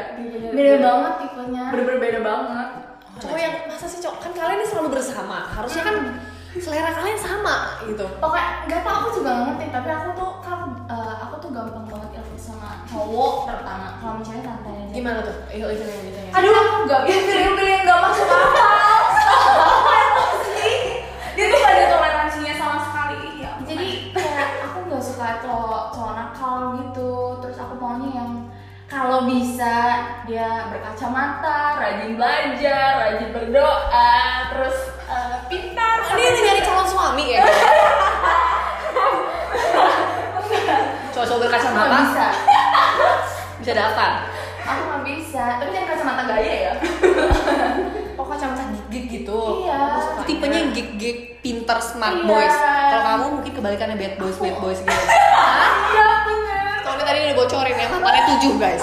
Beda 0.56 0.76
banget 0.80 1.14
tipenya. 1.22 1.64
bener-bener 1.76 2.00
beda 2.00 2.20
banget 2.24 2.70
Cowok 3.18 3.40
yang 3.42 3.54
masa 3.66 3.86
sih 3.90 4.00
cowok 4.00 4.18
kan 4.22 4.32
kalian 4.32 4.62
ini 4.62 4.68
selalu 4.70 4.90
bersama, 4.94 5.50
harusnya 5.50 5.82
kan 5.90 5.96
selera 6.54 6.94
kalian 6.94 7.18
sama 7.18 7.82
gitu. 7.86 8.06
pokoknya 8.22 8.50
nggak 8.70 8.82
tau 8.86 8.96
aku 9.04 9.10
juga 9.18 9.30
nggak 9.34 9.46
ngerti 9.52 9.66
tapi 9.74 9.90
aku 9.90 10.08
tuh 10.16 10.32
kan 10.46 10.60
cowok 12.98 13.34
pertama 13.46 13.88
kalau 14.02 14.18
misalnya 14.18 14.42
santai 14.42 14.74
aja 14.74 14.90
Gimana 14.90 15.20
tuh? 15.22 15.38
Iya, 15.54 15.66
itu 15.70 15.84
yang 15.86 16.02
gitu 16.10 16.18
ya. 16.18 16.32
aduh 16.34 16.50
aku 16.58 16.76
nggak 16.90 17.02
bisa 17.06 17.20
pilih-pilih 17.30 17.70
yang 17.70 17.84
nggak 17.86 18.02
masuk 18.02 18.26
akal. 18.28 18.98
Dia 21.38 21.46
tuh 21.54 21.60
gak 21.62 21.70
ada 21.70 21.86
toleransinya 21.94 22.54
sama 22.58 22.78
sekali. 22.82 23.22
Ya 23.38 23.52
jadi 23.62 23.88
kayak 24.10 24.48
aku 24.66 24.78
nggak 24.90 25.04
suka 25.06 25.28
cowok 25.46 25.84
cowok 25.94 26.14
nakal 26.18 26.58
gitu. 26.82 27.14
Terus 27.46 27.58
aku 27.62 27.74
maunya 27.78 28.10
yang 28.18 28.32
kalau 28.90 29.30
bisa 29.30 29.78
dia 30.26 30.72
berkacamata 30.74 31.78
rajin 31.78 32.18
belajar 32.18 32.90
rajin 32.98 33.30
berdoa 33.30 34.16
terus 34.50 34.78
eh, 35.06 35.38
pintar 35.46 36.02
Ini 36.18 36.24
ini 36.26 36.40
nyari 36.42 36.62
calon 36.66 36.88
suami 36.90 37.26
ya? 37.38 37.46
Cowok-cowok 41.14 41.42
berkacamata? 41.46 41.98
Bisa 42.02 42.57
daftar. 43.74 44.12
aku 44.62 44.82
nggak 44.84 45.04
bisa 45.06 45.44
tapi 45.58 45.70
jangan 45.72 45.88
kacamata 45.90 46.24
gaya 46.28 46.54
ya 46.62 46.74
Oh 48.18 48.26
kacamata 48.26 48.66
gig 48.90 49.06
gitu. 49.08 49.62
Iya. 49.62 49.78
Aku. 50.18 50.26
Tipenya 50.26 50.58
yang 50.58 50.72
gig-gig 50.74 51.38
pinter 51.40 51.78
smart 51.78 52.18
Iya. 52.18 52.26
boys. 52.26 52.56
Kalau 52.90 53.04
kamu 53.06 53.26
mungkin 53.38 53.52
kebalikannya 53.54 53.94
bad 53.94 54.14
boys, 54.18 54.38
bad 54.38 54.58
boys 54.58 54.80
gitu. 54.82 54.90
iya 55.94 56.08
bener 56.26 56.82
Soalnya 56.82 57.06
tadi 57.06 57.20
udah 57.22 57.36
bocorin 57.38 57.78
ya, 57.78 57.88
mantannya 57.88 58.24
tujuh 58.28 58.54
guys. 58.58 58.82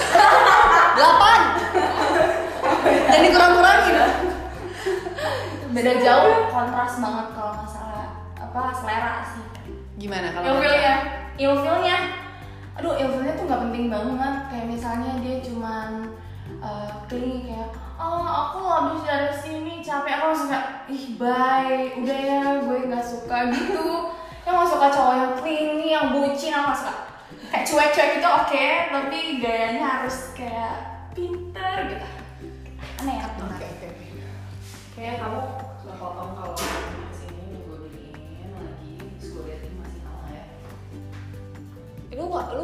Delapan. 0.94 1.40
Dan 3.04 3.20
dikurang-kurangin. 3.20 3.94
beda 5.74 5.92
jauh 5.98 6.34
kontras 6.48 6.94
banget 6.96 7.26
kalau 7.34 7.52
masalah 7.58 8.06
apa 8.38 8.60
selera 8.72 9.14
sih 9.26 9.42
Gimana 9.98 10.30
kalau 10.30 10.46
ilfilnya 10.54 10.94
ilfilnya 11.34 11.96
aduh 12.74 12.98
ilfilnya 12.98 13.38
tuh 13.38 13.44
nggak 13.46 13.62
penting 13.70 13.86
banget. 13.90 14.34
Kayak 14.50 14.66
misalnya 14.70 15.10
dia 15.22 15.36
cuman 15.42 16.10
uh, 16.58 16.90
kayak 17.08 17.70
oh 17.98 18.26
aku 18.26 18.58
habis 18.66 19.02
dari 19.06 19.30
sini 19.30 19.80
capek. 19.80 20.18
Aku 20.18 20.24
langsung 20.34 20.50
kayak 20.50 20.90
ih 20.90 21.04
bye. 21.14 21.94
Udah 22.02 22.18
ya 22.18 22.42
gue 22.62 22.78
nggak 22.90 23.06
suka 23.06 23.54
gitu. 23.54 24.10
Yang 24.44 24.54
nggak 24.58 24.70
suka 24.70 24.86
cowok 24.92 25.14
yang 25.14 25.32
clingy 25.38 25.88
yang 25.94 26.06
bucin 26.10 26.52
nggak 26.52 26.78
suka. 26.78 26.94
Kayak 27.54 27.64
cuek-cuek 27.70 28.08
gitu 28.18 28.28
oke 28.28 28.66
tapi 28.90 29.18
gayanya 29.38 29.84
harus 29.86 30.34
kayak 30.34 30.74
pinter 31.14 31.74
gitu. 31.86 32.06
Aneh 33.02 33.14
ya 33.22 33.26
Oke 33.30 33.64
oke 33.64 33.86
oke. 33.86 34.06
Kayaknya 34.98 35.14
kamu 35.22 35.40
nggak 35.84 35.96
potong 36.02 36.30
kalau 36.34 36.73
Eh, 42.14 42.18
lu 42.18 42.30
nggak 42.30 42.47
lu 42.54 42.62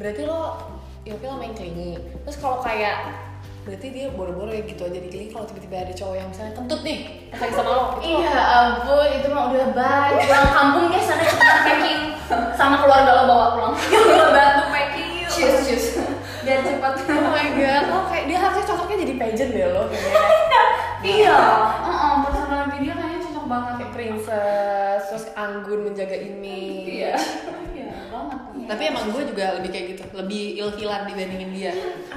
berarti 0.00 0.22
lo 0.24 0.40
ilfil 1.02 1.28
sama 1.28 1.44
yang 1.44 1.54
clingy. 1.54 1.92
Terus 2.22 2.36
kalau 2.36 2.58
kayak 2.58 2.96
berarti 3.60 3.86
dia 3.88 4.08
boro-boro 4.08 4.48
ya 4.48 4.64
gitu 4.64 4.82
aja 4.82 4.96
di 4.96 5.06
clingy 5.06 5.28
kalau 5.28 5.44
tiba-tiba 5.44 5.76
ada 5.78 5.92
cowok 5.92 6.14
yang 6.14 6.28
misalnya 6.28 6.52
kentut 6.54 6.80
nih 6.80 6.98
sayang 7.30 7.52
sama 7.52 7.68
lo 7.68 7.84
itu 7.92 8.08
lo- 8.08 8.20
Iya 8.24 8.32
ampun, 8.40 9.06
itu 9.12 9.26
mah 9.28 9.42
udah 9.46 9.68
baik. 9.70 10.16
Pulang 10.22 10.48
kampung 10.50 10.84
ya 10.88 11.00
sana 11.00 11.22
cepetan 11.22 11.58
packing 11.62 12.00
sama 12.54 12.76
keluarga 12.78 13.10
lo 13.14 13.22
bawa 13.26 13.46
pulang. 13.52 13.74
Lo 14.10 14.26
bantu 14.30 14.64
packing 14.66 15.08
yuk. 15.20 15.28
Cheers, 15.28 15.56
cheers. 15.62 15.86
Biar 16.40 16.60
cepat. 16.62 16.92
oh 17.20 17.30
my 17.30 17.48
god 17.54 17.82
lo 17.86 17.98
kayak 18.08 18.24
dia 18.26 18.38
harusnya 18.38 18.64
cocoknya 18.66 18.96
jadi 18.98 19.14
pageant 19.18 19.52
deh 19.52 19.66
lo 19.68 19.82
kayaknya 19.86 20.62
iya. 21.20 21.38
Heeh, 21.84 22.12
personality 22.22 22.76
dia 22.80 22.94
kayaknya 22.94 23.18
cocok 23.22 23.44
banget. 23.46 23.72
kayak 23.76 23.92
princess 23.92 25.00
terus 25.06 25.26
anggun 25.34 25.80
menjaga 25.82 26.16
image 26.16 26.88
Iya. 26.88 27.12
Iya 27.70 27.92
banget. 28.08 28.40
Tapi 28.70 28.82
emang 28.86 29.10
gue 29.10 29.22
juga 29.26 29.58
lebih 29.58 29.70
kayak 29.74 29.86
gitu, 29.98 30.02
lebih 30.14 30.42
ilfilan 30.62 31.02
dibandingin 31.10 31.50
dia. 31.50 31.72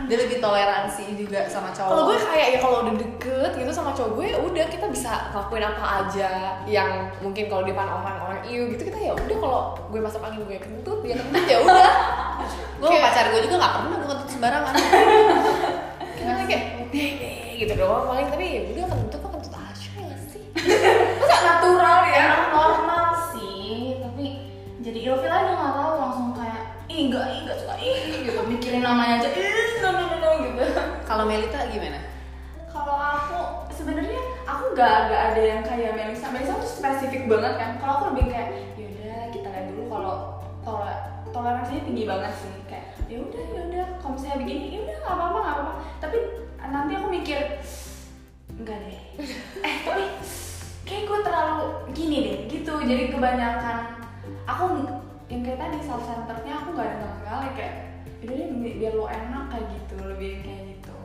Dia 0.05 0.17
lebih 0.22 0.38
toleransi 0.38 1.17
juga 1.17 1.50
sama 1.50 1.74
cowok. 1.74 1.89
kalau 1.89 2.03
gue 2.13 2.17
kayak 2.22 2.48
ya 2.53 2.60
kalau 2.62 2.77
udah 2.86 2.93
deket 2.93 3.51
gitu 3.57 3.72
sama 3.74 3.91
cowok 3.98 4.12
gue 4.22 4.27
udah 4.38 4.65
kita 4.69 4.86
bisa 4.93 5.33
ngelakuin 5.33 5.65
apa 5.65 5.86
aja 6.05 6.29
yang 6.69 7.10
mungkin 7.25 7.50
kalau 7.50 7.65
di 7.65 7.74
depan 7.74 7.89
orang-orang 7.89 8.41
iu 8.45 8.69
gitu 8.75 8.86
kita 8.86 9.00
ya 9.01 9.13
udah 9.17 9.38
kalau 9.41 9.62
gue 9.89 10.00
masuk 10.03 10.22
angin 10.22 10.45
gue 10.45 10.60
kentut 10.62 11.00
dia 11.01 11.15
kentut 11.17 11.45
ya 11.50 11.57
udah 11.63 11.93
gue 12.83 12.88
sama 12.91 13.01
pacar 13.10 13.25
gue 13.33 13.41
juga 13.48 13.55
gak 13.57 13.74
pernah 13.74 13.98
gue 13.98 14.10
kentut 14.13 14.29
sembarangan. 14.29 14.74
kita 16.19 16.31
kayak 16.45 16.63
deh 16.93 17.12
gitu 17.57 17.74
doang 17.79 18.05
paling 18.05 18.27
tapi 18.29 18.45
ya 18.45 18.62
udah 18.77 18.86
kentut 18.93 19.19
kok 19.24 19.31
kentut 19.33 19.53
aja 19.57 19.89
ya 19.98 20.17
sih 20.29 20.43
natural 21.48 22.00
ya? 22.05 22.15
Emang 22.24 22.43
normal 22.51 23.05
sih, 23.33 23.98
tapi 24.03 24.25
jadi 24.83 25.00
ilfil 25.07 25.31
aja 25.31 25.51
nggak 25.55 25.74
tahu 25.74 25.93
langsung 25.98 26.25
kayak 26.27 26.32
ih 26.93 27.09
enggak 27.09 27.25
ih 27.33 27.39
enggak 27.41 27.57
suka 27.57 27.75
ih 27.81 28.21
gitu 28.21 28.41
mikirin 28.45 28.85
namanya 28.85 29.25
aja 29.25 29.29
ih 29.33 29.81
no 29.81 29.89
no 29.89 30.03
no, 30.13 30.17
no 30.21 30.29
gitu. 30.45 30.63
Kalau 31.09 31.23
Melita 31.25 31.65
gimana? 31.73 32.00
Kalau 32.69 32.95
aku 32.97 33.39
sebenarnya 33.73 34.21
aku 34.45 34.77
nggak 34.77 34.95
nggak 35.09 35.21
ada 35.33 35.41
yang 35.41 35.62
kayak 35.65 35.97
Melisa. 35.97 36.29
Melisa 36.29 36.53
tuh 36.62 36.69
spesifik 36.69 37.25
banget 37.25 37.53
kan. 37.57 37.69
Kalau 37.81 37.93
aku 37.97 38.05
lebih 38.13 38.29
kayak 38.29 38.77
yaudah 38.77 39.33
kita 39.33 39.47
lihat 39.50 39.65
dulu 39.73 39.83
kalau 39.89 40.15
tole 40.62 40.93
toleransinya 41.33 41.81
tinggi 41.81 42.03
banget 42.05 42.33
sih 42.38 42.53
kayak 42.69 42.93
ya 43.09 43.17
udah 43.17 43.41
ya 43.41 43.62
udah 43.73 43.85
kalau 43.97 44.13
misalnya 44.13 44.38
begini 44.45 44.65
ya 44.69 44.79
udah 44.85 44.97
nggak 45.01 45.15
apa-apa 45.17 45.38
nggak 45.41 45.55
apa-apa. 45.57 45.73
Tapi 45.97 46.17
nanti 46.69 46.91
aku 46.93 47.07
mikir 47.09 47.39
enggak 48.53 48.77
deh. 48.85 49.01
eh 49.67 49.75
tapi 49.81 50.03
kayak 50.85 51.03
gue 51.09 51.19
terlalu 51.25 51.65
gini 51.97 52.17
deh 52.21 52.38
gitu. 52.53 52.73
Jadi 52.85 53.03
kebanyakan 53.09 53.77
aku 54.45 54.63
yang 55.33 55.41
kayak 55.41 55.59
tadi 55.59 55.77
self 55.81 56.05
centerednya 56.05 56.53
aku 56.55 56.69
nggak 56.71 56.85
ada 56.85 56.97
sama 57.01 57.15
sekali 57.17 57.47
kayak 57.57 57.73
udah 58.23 58.35
deh 58.37 58.49
bi- 58.55 58.77
biar 58.77 58.93
lo 58.93 59.05
enak 59.07 59.43
kayak 59.49 59.65
gitu 59.67 59.95
lebih 60.05 60.31
kayak 60.39 60.61
gitu. 60.69 60.95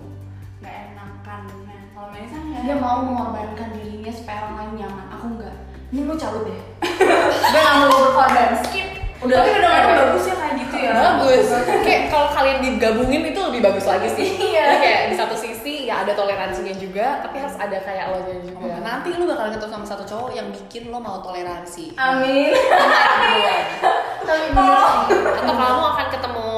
Nggak 0.60 0.76
enakan 0.86 1.40
nah 1.64 1.80
kalau 1.90 2.08
Melisa 2.12 2.36
nggak? 2.36 2.60
Dia 2.62 2.76
mau 2.76 2.98
mengorbankan 3.00 3.68
dirinya 3.72 4.12
supaya 4.12 4.38
orang 4.44 4.56
lain 4.58 4.72
nyaman. 4.78 5.06
Aku 5.10 5.26
nggak. 5.34 5.56
Ini 5.88 6.00
lu 6.04 6.14
cabut 6.14 6.42
deh. 6.44 6.60
Gue 7.48 7.58
nggak 7.58 7.76
mau 7.80 7.88
berkorban 7.90 8.52
skip. 8.62 8.88
Udah 9.18 9.34
tapi 9.34 9.50
kadang-kadang 9.50 9.98
bagus 10.06 10.24
ya 10.24 10.36
kayak 10.36 10.54
gitu 10.60 10.76
ya. 10.78 10.92
Bagus. 10.94 11.46
Kayak 11.82 12.02
kalau 12.06 12.28
kalian 12.30 12.58
digabungin 12.62 13.22
itu 13.26 13.40
lebih 13.42 13.60
bagus 13.64 13.86
lagi 13.88 14.08
sih. 14.12 14.28
Iya. 14.52 14.64
Kayak 14.78 15.02
di 15.10 15.16
satu 15.16 15.34
sisi 15.34 15.88
ya 15.88 16.04
ada 16.04 16.12
toleransinya 16.12 16.74
juga 16.76 17.18
tapi 17.18 17.40
harus 17.40 17.56
ada 17.56 17.78
kayak 17.80 18.12
lo 18.12 18.18
nya 18.22 18.36
juga. 18.44 18.74
Nanti 18.78 19.08
lu 19.14 19.24
bakal 19.24 19.50
ketemu 19.50 19.72
sama 19.72 19.86
satu 19.86 20.04
cowok 20.04 20.30
yang 20.34 20.52
bikin 20.52 20.92
lo 20.92 21.00
mau 21.00 21.18
toleransi. 21.18 21.96
amin. 21.96 22.52
tapi 24.26 24.46
bener 24.50 24.78
sih 24.78 25.18
atau 25.38 25.54
kamu 25.54 25.82
akan 25.94 26.06
ketemu 26.10 26.48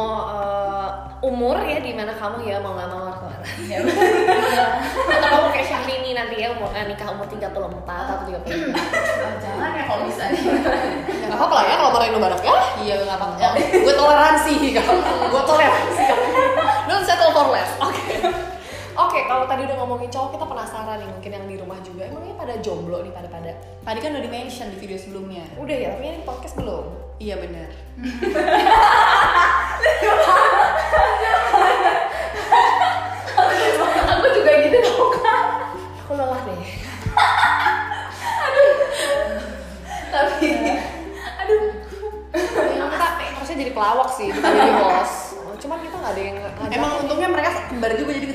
umur 1.20 1.56
ya 1.60 1.78
di 1.84 1.92
mana 1.92 2.16
kamu 2.16 2.48
ya 2.48 2.56
mau 2.64 2.72
nggak 2.72 2.88
mau 2.88 3.04
harus 3.04 3.18
ke 3.20 3.26
mana 3.28 3.46
ya 3.68 3.78
atau 5.04 5.28
kamu 5.28 5.48
kayak 5.52 5.66
Syahrini 5.68 6.10
nanti 6.16 6.40
ya 6.40 6.48
umur 6.56 6.72
eh, 6.72 6.88
nikah 6.88 7.12
umur 7.12 7.28
34 7.28 7.44
atau 7.52 8.24
35 8.24 8.40
jangan 9.44 9.70
ya 9.76 9.82
kalau 9.84 10.02
bisa. 10.08 10.24
Gak 11.30 11.38
apa-apa 11.38 11.54
lah 11.60 11.64
ya 11.68 11.74
kalau 11.78 11.90
marahin 11.94 12.12
lo 12.16 12.20
badak 12.20 12.42
ya 12.42 12.54
Iya 12.82 12.94
gak 13.06 13.16
apa-apa. 13.20 13.36
Ya, 13.38 13.48
Gue 13.54 13.94
toleransi 13.94 14.54
kalau 14.74 14.98
Gue 15.30 15.42
toleransi 15.46 16.02
Don't 16.90 17.04
settle 17.06 17.30
for 17.30 17.46
less. 17.54 17.70
Oke 17.78 18.09
Oke, 19.10 19.26
kalau 19.26 19.42
tadi 19.42 19.66
udah 19.66 19.74
ngomongin 19.82 20.06
cowok, 20.06 20.38
kita 20.38 20.46
penasaran 20.46 21.02
nih 21.02 21.10
mungkin 21.10 21.30
yang 21.34 21.46
di 21.50 21.58
rumah 21.58 21.82
juga. 21.82 22.06
Emangnya 22.06 22.30
pada 22.38 22.54
jomblo 22.62 23.02
nih, 23.02 23.10
pada 23.10 23.26
pada. 23.26 23.50
Tadi 23.82 23.98
kan 23.98 24.14
udah 24.14 24.22
di 24.22 24.30
mention 24.30 24.70
di 24.70 24.78
video 24.78 24.94
sebelumnya 24.94 25.42
Udah 25.58 25.74
ya, 25.74 25.98
tapi 25.98 26.14
ini 26.14 26.22
podcast 26.22 26.54
belum. 26.54 27.10
Iya 27.20 27.36
bener 27.36 27.68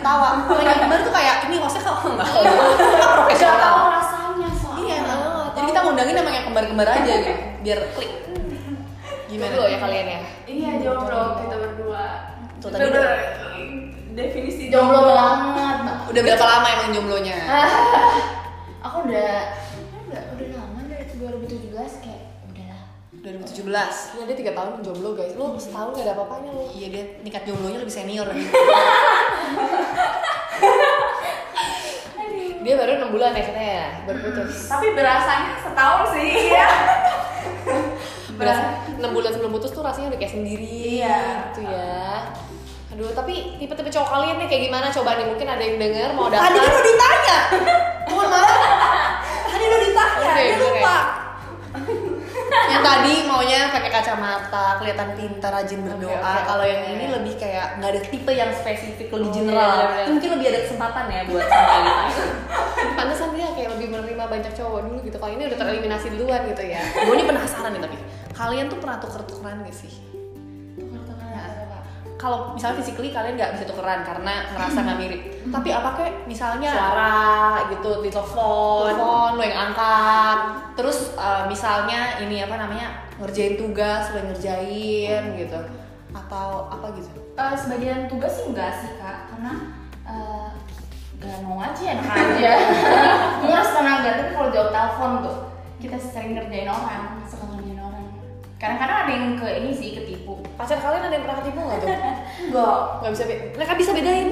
ketawa. 0.06 0.28
Kalau 0.46 0.62
yang 0.62 0.80
kembar 0.86 1.00
tuh 1.02 1.14
kayak 1.14 1.36
Ini 1.50 1.56
hostnya 1.58 1.82
kok 1.82 1.98
enggak 2.06 2.28
gak 2.30 3.10
profesional 3.18 3.58
tahu 3.58 3.80
rasanya 3.90 4.50
soalnya. 4.54 4.86
Iya 4.86 4.98
Jadi 5.58 5.66
kita 5.74 5.80
ngundangin 5.82 6.16
emang 6.22 6.34
yang 6.38 6.46
kembar-kembar 6.46 6.88
aja 6.94 7.12
gitu. 7.26 7.34
Biar 7.66 7.80
klik. 7.98 8.14
Gimana? 9.26 9.52
Jomblo 9.58 9.66
ya 9.66 9.78
kalian 9.82 10.06
ya. 10.06 10.20
iya 10.46 10.72
jomblo 10.78 11.22
kita 11.42 11.56
berdua. 11.58 12.06
Tuh, 12.62 12.70
tadi 12.70 12.86
udah 12.88 13.08
definisi 14.16 14.64
jomblo 14.70 15.02
banget 15.10 15.78
Udah 16.14 16.22
berapa 16.22 16.46
lama 16.46 16.68
emang 16.70 16.90
jomblonya? 16.94 17.38
aku 18.86 19.10
udah 19.10 19.34
udah 20.14 20.48
lama 20.54 20.80
dari 20.86 21.10
2017 21.18 22.06
kayak 22.06 22.22
udahlah 22.46 22.82
2017 23.38 23.68
Iya 24.16 24.24
dia 24.26 24.36
tiga 24.36 24.52
tahun 24.54 24.80
jomblo 24.80 25.14
guys. 25.14 25.34
Lu 25.34 25.56
setahun 25.56 25.92
gak 25.92 26.04
ada 26.04 26.14
apa-apanya 26.14 26.50
lu. 26.52 26.64
Iya 26.72 26.88
dia 26.90 27.04
tingkat 27.20 27.44
jomblonya 27.44 27.80
lebih 27.80 27.92
senior 27.92 28.28
Dia 32.58 32.74
baru 32.76 32.98
enam 32.98 33.14
bulan 33.14 33.30
ya 33.30 33.46
katanya 33.46 33.74
ya, 33.78 33.88
baru 34.04 34.18
putus. 34.20 34.66
tapi 34.66 34.98
berasanya 34.98 35.54
setahun 35.56 36.02
sih 36.12 36.50
iya 36.50 36.66
Berasa 38.42 38.66
enam 38.90 39.14
bulan 39.14 39.30
sebelum 39.30 39.54
putus 39.54 39.70
tuh 39.70 39.80
rasanya 39.80 40.10
udah 40.10 40.18
kayak 40.18 40.34
sendiri 40.34 40.98
Iya. 40.98 41.46
gitu 41.54 41.62
ya. 41.62 42.26
Aduh, 42.90 43.14
tapi 43.14 43.56
tipe-tipe 43.56 43.88
cowok 43.88 44.10
kalian 44.10 44.36
nih 44.40 44.48
kayak 44.50 44.64
gimana 44.66 44.88
coba 44.90 45.14
nih? 45.14 45.26
Mungkin 45.26 45.46
ada 45.46 45.62
yang 45.62 45.78
denger 45.78 46.10
mau 46.12 46.26
daftar. 46.26 46.48
Tadi 46.48 46.58
kan 46.58 46.66
udah 46.66 46.84
ditanya 46.86 47.38
Mohon 48.08 48.28
maaf 48.34 48.50
Tadi 49.52 49.64
udah 49.64 49.80
ditanya 49.84 50.16
Oke, 50.26 50.42
Dia 50.42 50.58
lupa 50.58 50.96
Yang 52.66 52.82
tadi 52.82 53.14
maunya 53.24 53.60
pakai 53.70 53.92
kacamata 53.92 54.66
Kelihatan 54.78 55.10
pintar, 55.14 55.52
rajin 55.54 55.80
berdoa 55.82 56.12
Oke, 56.12 56.20
oke, 56.20 56.42
Kalau 56.46 56.64
oke. 56.64 56.72
yang 56.72 56.82
ini 56.92 57.06
lebih 57.08 57.34
kayak 57.38 57.66
nggak 57.78 57.90
ada 57.94 58.02
tipe 58.04 58.32
yang 58.32 58.52
spesifik 58.52 59.08
Lebih 59.10 59.30
Oh, 59.30 59.34
general 59.34 59.60
iya, 59.62 59.76
bener-bener. 59.78 60.06
Mungkin 60.12 60.30
lebih 60.36 60.48
ada 60.50 60.60
kesempatan 60.66 61.06
ya 61.08 61.22
buat 61.26 61.46
sama 61.52 61.78
gitu 62.10 62.24
Pantesan 62.96 63.30
dia 63.34 63.48
kayak 63.52 63.70
lebih 63.76 63.88
menerima 63.92 64.24
banyak 64.26 64.52
cowok 64.56 64.80
dulu 64.88 64.98
gitu. 65.04 65.18
Kalau 65.18 65.32
ini 65.32 65.44
udah 65.46 65.58
tereliminasi 65.58 66.08
duluan 66.16 66.42
gitu 66.48 66.64
ya. 66.64 66.82
Gue 67.06 67.14
ini 67.14 67.26
penasaran 67.26 67.72
nih 67.76 67.82
tapi 67.82 67.98
Kalian 68.36 68.66
tuh 68.68 68.78
pernah 68.80 68.98
tuker-tukeran 69.00 69.64
gak 69.64 69.76
sih? 69.76 70.15
Kalau 72.16 72.56
misalnya 72.56 72.80
physically 72.80 73.12
kalian 73.12 73.36
nggak 73.36 73.60
bisa 73.60 73.68
tukeran 73.68 74.02
karena 74.02 74.48
ngerasa 74.56 74.78
nggak 74.82 74.98
mirip. 74.98 75.22
Tapi 75.52 75.70
apa 75.70 75.90
kayak 75.94 76.14
misalnya 76.26 76.72
Suara 76.72 77.16
gitu 77.70 77.92
di 78.00 78.10
telepon. 78.10 78.88
telepon 78.88 79.30
lo 79.36 79.44
yang 79.44 79.60
angkat. 79.70 80.38
Terus 80.80 81.12
eh, 81.14 81.44
misalnya 81.46 82.24
ini 82.24 82.40
apa 82.40 82.56
namanya 82.56 82.88
ngerjain 83.20 83.60
tugas 83.60 84.10
lo 84.10 84.24
yang 84.24 84.30
ngerjain 84.32 85.24
gitu. 85.36 85.60
Atau 86.16 86.72
apa 86.72 86.96
gitu? 86.96 87.20
Eh, 87.36 87.56
sebagian 87.60 88.08
tugas 88.08 88.32
sih 88.32 88.48
enggak 88.48 88.72
sih 88.80 88.96
kak. 88.96 89.28
Karena 89.36 89.52
gak 91.16 91.40
mau 91.42 91.60
aja 91.60 91.84
enak 91.96 92.08
aja. 92.16 92.52
Nguras 93.44 93.70
tenaga. 93.72 94.10
Tapi 94.20 94.32
kalau 94.32 94.50
jawab 94.52 94.70
telepon 94.72 95.12
tuh 95.20 95.36
kita 95.84 95.98
sering 96.00 96.40
ngerjain 96.40 96.72
orang 96.72 97.20
suka 97.28 97.44
ngerjain 97.52 97.76
orang. 97.76 98.08
Kadang-kadang 98.56 98.98
ada 99.04 99.12
yang 99.12 99.36
ke 99.36 99.48
ini 99.60 99.72
sih 99.76 99.90
ketipu 99.94 100.15
Pacar 100.56 100.78
kalian 100.78 101.04
ada 101.04 101.14
yang 101.14 101.24
pernah 101.24 101.38
ketipu 101.40 101.60
nggak 101.60 101.80
tuh? 101.80 101.90
enggak 102.48 102.78
Nggak 103.00 103.12
bisa. 103.12 103.24
be- 103.26 103.42
Mereka 103.54 103.74
bisa 103.76 103.92
bedain. 103.92 104.30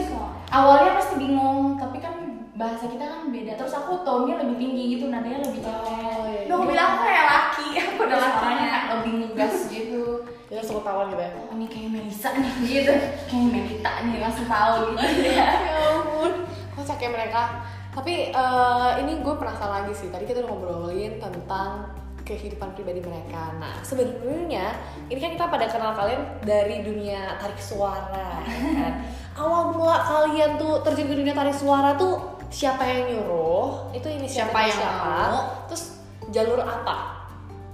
awalnya 0.47 0.91
pasti 0.93 1.13
bingung 1.17 1.75
tapi 1.75 1.97
kan 1.97 2.13
bahasa 2.53 2.85
kita 2.85 3.03
kan 3.03 3.21
beda. 3.27 3.51
Terus 3.55 3.73
aku 3.73 4.01
tone-nya 4.01 4.37
lebih 4.37 4.55
tinggi 4.55 4.83
gitu 4.93 5.09
nadanya 5.09 5.41
lebih 5.41 5.59
cewek 5.59 5.81
Oh, 6.13 6.23
iya, 6.23 6.39
iya. 6.39 6.47
Duh, 6.47 6.55
aku 6.55 6.65
bilang 6.67 6.87
aku 6.89 7.01
kayak 7.03 7.25
laki. 7.27 7.67
Aku 7.83 8.01
udah 8.01 8.19
lakinya 8.19 8.67
lebih 8.91 9.11
ngegas 9.19 9.55
gitu. 9.73 10.03
Kita 10.45 10.61
suka 10.61 10.81
tawan 10.83 11.09
gitu 11.09 11.19
ya. 11.19 11.31
oh, 11.33 11.53
ini 11.53 11.65
kayak 11.65 11.89
Melisa 11.89 12.29
nih 12.33 12.53
gitu. 12.63 12.93
Kayak 13.25 13.45
Melita 13.49 13.91
nih 14.05 14.17
langsung 14.19 14.45
tahu 14.45 14.73
gitu. 14.93 15.01
Ya 15.27 15.49
ya 15.49 15.75
ampun. 15.91 16.31
Kocak 16.71 16.97
ya 16.97 17.09
mereka? 17.09 17.43
Tapi 17.89 18.13
eh, 18.29 18.91
ini 19.01 19.19
gue 19.19 19.33
penasaran 19.33 19.83
lagi 19.83 19.93
sih. 19.93 20.07
Tadi 20.07 20.23
kita 20.23 20.41
udah 20.41 20.49
ngobrolin 20.49 21.17
tentang 21.17 21.89
kehidupan 22.23 22.71
pribadi 22.71 22.99
mereka. 22.99 23.51
Nah 23.59 23.83
sebenarnya 23.83 24.75
ini 25.07 25.19
kan 25.19 25.31
kita 25.35 25.45
pada 25.47 25.67
kenal 25.67 25.91
kalian 25.93 26.23
dari 26.41 26.81
dunia 26.81 27.35
tarik 27.37 27.59
suara 27.59 28.39
ya 28.41 28.59
kan? 28.73 28.93
Awal 29.43 29.73
mula 29.73 29.97
kalian 29.99 30.55
tuh 30.55 30.79
terjun 30.81 31.09
ke 31.09 31.15
dunia 31.15 31.33
tarik 31.33 31.53
suara 31.53 31.93
tuh 31.93 32.39
siapa 32.47 32.81
yang 32.81 33.11
nyuruh? 33.11 33.91
Itu 33.91 34.07
ini 34.07 34.23
Siapa 34.25 34.55
yang 34.63 34.79
mau. 34.79 35.67
terus 35.67 35.99
jalur 36.31 36.61
apa? 36.61 37.21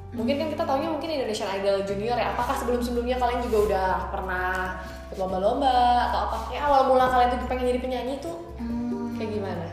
Mungkin 0.09 0.41
kan 0.41 0.47
kita 0.49 0.63
taunya 0.65 0.89
mungkin 0.89 1.05
Indonesian 1.13 1.53
Idol 1.53 1.85
Junior 1.85 2.17
ya. 2.17 2.33
Apakah 2.33 2.57
sebelum 2.57 2.81
sebelumnya 2.81 3.21
kalian 3.21 3.45
juga 3.45 3.57
udah 3.69 3.89
pernah 4.09 4.81
ikut 5.09 5.21
lomba-lomba 5.21 6.09
atau 6.09 6.19
apa? 6.25 6.35
Kayak 6.49 6.63
awal 6.65 6.81
mula 6.89 7.05
kalian 7.05 7.29
tuh 7.37 7.45
pengen 7.45 7.69
jadi 7.69 7.79
penyanyi 7.79 8.15
tuh 8.17 8.35
Hmm. 8.57 9.13
kayak 9.15 9.29
gimana? 9.37 9.65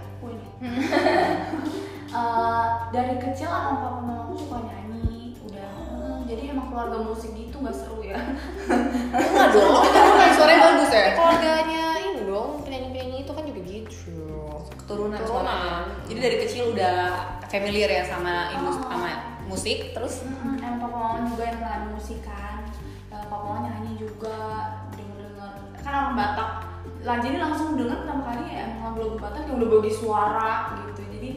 Eh, 2.06 2.66
dari 2.94 3.18
kecil 3.20 3.50
mama 3.50 4.24
aku 4.24 4.25
suka 4.38 4.58
nyanyi 4.62 5.16
udah. 5.42 5.70
Eh, 5.76 6.18
jadi 6.26 6.42
emang 6.50 6.66
keluarga 6.68 6.98
musik 7.02 7.30
gitu 7.32 7.56
nggak 7.56 7.74
seru 7.74 8.00
ya? 8.00 8.16
Enggak 9.16 9.48
dong 9.50 9.82
itu 9.82 9.98
kan 10.12 10.30
suaranya 10.32 10.60
bagus 10.64 10.90
ya? 10.90 11.06
Keluarganya 11.12 11.84
ini 12.02 12.20
dong 12.22 12.50
penyanyi-penyanyi 12.62 13.18
itu 13.20 13.32
kan 13.32 13.44
juga 13.44 13.60
gitu. 13.62 14.14
Keturunan 14.76 15.18
Keturunan. 15.18 15.82
jadi 16.06 16.20
dari 16.20 16.36
kecil 16.40 16.62
udah 16.70 16.96
familiar 17.46 17.90
ya 17.90 18.02
sama 18.04 18.54
Oh. 18.56 18.74
sama 18.82 19.10
musik 19.44 19.92
terus? 19.92 20.22
Mm-mm, 20.22 20.58
emang 20.58 20.78
papa 20.80 20.96
mama 20.96 21.18
juga 21.26 21.42
yang 21.44 21.58
pernah 21.58 21.80
musik 21.88 22.18
kan. 22.20 22.66
Eh, 23.08 23.24
papa 23.24 23.44
mama 23.44 23.58
nyanyi 23.64 23.94
juga 23.96 24.36
denger 24.92 25.18
denger 25.22 25.52
kan 25.80 25.92
orang 25.94 26.14
Batak 26.14 26.50
lah 27.00 27.16
jadi 27.16 27.38
langsung 27.38 27.78
denger 27.78 28.02
pertama 28.02 28.22
kali 28.26 28.42
ya 28.48 28.66
emang 28.66 28.82
lagu-lagu 28.90 29.16
Batak 29.16 29.42
yang 29.46 29.56
udah 29.56 29.68
bagi 29.72 29.92
suara 29.92 30.52
gitu. 30.82 31.02
Jadi 31.08 31.30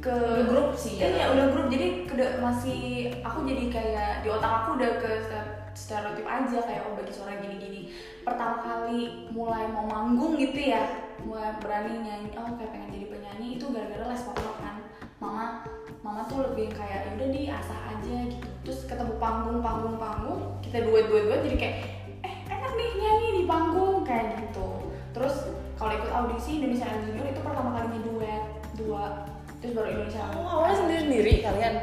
ke 0.00 0.12
Udah 0.12 0.44
grup 0.46 0.70
sih 0.74 0.96
ya? 0.96 1.08
iya 1.10 1.26
udah 1.30 1.46
grup. 1.50 1.66
Jadi 1.68 1.86
ke 2.14 2.26
masih 2.38 3.10
aku 3.20 3.42
jadi 3.46 3.64
kayak 3.70 4.10
di 4.22 4.28
otak 4.30 4.64
aku 4.64 4.78
udah 4.78 4.92
ke 5.02 5.10
ster- 5.26 5.54
stereotip 5.74 6.26
aja 6.26 6.58
kayak 6.62 6.86
oh 6.86 6.94
bagi 6.94 7.12
suara 7.12 7.34
gini-gini. 7.38 7.90
Pertama 8.22 8.62
kali 8.62 9.28
mulai 9.34 9.66
mau 9.68 9.84
manggung 9.84 10.38
gitu 10.38 10.56
ya 10.56 11.10
mulai 11.26 11.56
berani 11.62 12.04
nyanyi 12.04 12.30
oh 12.36 12.54
kayak 12.58 12.70
pengen 12.74 12.90
jadi 12.94 13.06
penyanyi 13.10 13.46
itu 13.58 13.64
gara-gara 13.70 14.04
les 14.10 14.22
vokal 14.22 14.54
kan. 14.62 14.76
Mama 15.18 15.66
mama 16.04 16.28
tuh 16.28 16.46
lebih 16.46 16.70
kayak 16.72 17.10
yaudah 17.10 17.28
di 17.34 17.42
asah 17.50 17.80
aja 17.90 18.16
gitu. 18.30 18.48
Terus 18.64 18.78
ketemu 18.86 19.18
panggung 19.18 19.58
panggung 19.60 19.96
panggung 19.98 20.40
kita 20.62 20.86
duet 20.86 21.10
duet 21.10 21.24
duet 21.26 21.40
jadi 21.46 21.56
kayak 21.58 21.76
eh 22.24 22.36
enak 22.48 22.72
nih 22.78 22.90
nyanyi 22.96 23.28
di 23.38 23.42
panggung 23.44 24.06
kayak 24.06 24.38
gitu. 24.40 24.68
Terus 25.10 25.34
kalau 25.74 25.90
ikut 25.94 26.10
audisi 26.10 26.62
Indonesia 26.62 26.86
Idol 26.86 27.26
itu 27.26 27.40
pertama 27.42 27.74
kalinya 27.74 28.00
duet 28.06 28.42
dua 28.78 29.26
terus 29.58 29.72
baru 29.74 29.88
Indonesia. 29.96 30.22
Oh 30.36 30.46
awalnya 30.60 30.76
sendiri-sendiri 30.76 31.40
kalian 31.40 31.74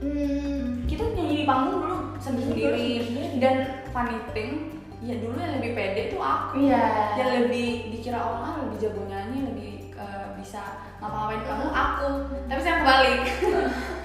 Hmm, 0.00 0.88
kita 0.88 1.04
nyanyi 1.12 1.44
di 1.44 1.46
panggung 1.46 1.76
dulu 1.84 1.98
sendiri. 2.16 3.04
Dan 3.36 3.84
funny 3.92 4.16
thing 4.32 4.80
ya 5.00 5.16
dulu 5.16 5.36
yang 5.36 5.60
lebih 5.60 5.72
pede 5.76 6.12
tuh 6.12 6.20
aku. 6.20 6.60
Iya. 6.60 7.16
yang 7.16 7.30
lebih 7.44 7.88
dikira 7.92 8.20
orang 8.20 8.42
ah 8.44 8.54
lebih 8.64 8.76
jago 8.80 9.02
nyanyi 9.08 9.38
lebih 9.48 9.72
eh, 9.96 10.26
bisa 10.36 10.60
ngapa-ngapain 11.00 11.40
di 11.40 11.46
panggung 11.48 11.74
aku. 11.76 12.10
Tapi 12.48 12.60
saya 12.60 12.74
kebalik. 12.80 13.20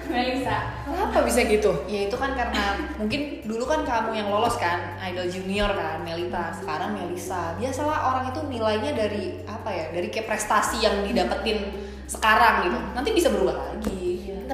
Melisa 0.06 0.86
kenapa 0.86 1.26
bisa 1.26 1.42
gitu? 1.50 1.82
Ya 1.90 2.06
itu 2.06 2.14
kan 2.14 2.38
karena 2.38 2.78
mungkin 2.94 3.42
dulu 3.42 3.66
kan 3.66 3.82
kamu 3.82 4.14
yang 4.14 4.28
lolos 4.30 4.54
kan 4.54 4.94
idol 5.02 5.26
junior 5.26 5.74
kan 5.74 6.06
Melita. 6.06 6.54
Sekarang 6.54 6.94
Melisa 6.94 7.58
biasalah 7.58 8.14
orang 8.14 8.24
itu 8.30 8.40
nilainya 8.46 8.94
dari 8.94 9.42
apa 9.50 9.70
ya 9.74 9.86
dari 9.90 10.06
kayak 10.06 10.30
prestasi 10.30 10.86
yang 10.86 11.02
didapetin 11.02 11.74
sekarang 12.06 12.70
gitu. 12.70 12.78
Nanti 12.94 13.10
bisa 13.10 13.34
berubah 13.34 13.74
lagi 13.74 14.05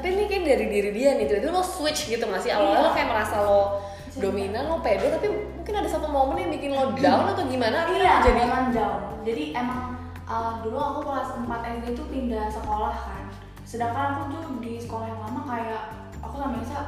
tapi 0.03 0.19
ini 0.19 0.27
kayak 0.27 0.43
dari 0.43 0.67
diri 0.67 0.91
dia 0.91 1.15
nih 1.15 1.31
tiba-tiba 1.31 1.55
lo 1.55 1.63
switch 1.63 2.11
gitu 2.11 2.27
nggak 2.27 2.43
sih 2.43 2.51
awalnya 2.51 2.83
lo 2.83 2.91
kayak 2.91 3.07
merasa 3.07 3.39
lo 3.39 3.87
dominan 4.19 4.67
lo 4.67 4.83
pede 4.83 5.15
tapi 5.15 5.31
mungkin 5.31 5.75
ada 5.79 5.87
satu 5.87 6.11
momen 6.11 6.43
yang 6.43 6.51
bikin 6.51 6.75
lo 6.75 6.91
down 6.99 7.31
atau 7.31 7.47
gimana 7.47 7.87
akhirnya 7.87 8.03
Iya, 8.03 8.15
jadi 8.27 8.41
emang 8.51 8.65
down. 8.75 9.01
Jadi 9.23 9.45
emang 9.55 9.81
uh, 10.27 10.59
dulu 10.59 10.75
aku 10.75 11.01
kelas 11.07 11.29
4 11.39 11.47
SD 11.79 11.85
itu 11.95 12.03
pindah 12.11 12.51
sekolah 12.51 12.91
kan. 12.99 13.25
Sedangkan 13.63 14.19
aku 14.19 14.23
tuh 14.35 14.43
di 14.59 14.83
sekolah 14.83 15.07
yang 15.07 15.23
lama 15.23 15.41
kayak 15.47 15.83
aku 16.19 16.35
sama 16.35 16.59
Nisa 16.59 16.81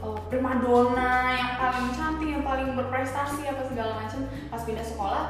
uh, 0.00 0.16
primadona 0.32 1.36
yang 1.36 1.52
paling 1.60 1.92
cantik, 1.92 2.28
yang 2.32 2.40
paling 2.40 2.72
berprestasi 2.72 3.52
apa 3.52 3.62
segala 3.68 4.00
macam. 4.00 4.24
Pas 4.48 4.64
pindah 4.64 4.86
sekolah, 4.88 5.24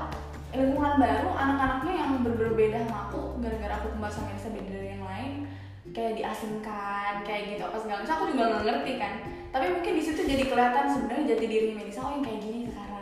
lingkungan 0.55 0.95
baru, 1.03 1.29
anak-anaknya 1.35 1.95
yang 2.07 2.11
ber- 2.23 2.39
berbeda 2.39 2.87
sama 2.87 3.11
aku, 3.11 3.43
gara-gara 3.43 3.75
aku 3.83 3.99
kembar 3.99 4.15
sama 4.15 4.31
Nisa 4.31 4.49
beda 4.55 4.71
dari 4.71 4.89
yang 4.95 5.05
lain, 5.05 5.33
kayak 5.93 6.13
diasingkan, 6.19 7.13
kayak 7.23 7.43
gitu 7.57 7.63
apa 7.69 7.77
segala 7.79 7.99
macam. 8.03 8.15
Aku 8.17 8.25
juga 8.33 8.45
nggak 8.49 8.65
ngerti 8.65 8.93
kan. 8.99 9.15
Tapi 9.53 9.67
mungkin 9.69 9.93
di 9.97 10.03
situ 10.03 10.21
jadi 10.25 10.45
kelihatan 10.49 10.85
sebenarnya 10.89 11.25
jati 11.37 11.45
dirinya 11.45 11.77
Melisa, 11.85 12.01
oh 12.01 12.13
yang 12.17 12.25
kayak 12.25 12.41
gini 12.41 12.61
sekarang 12.73 12.93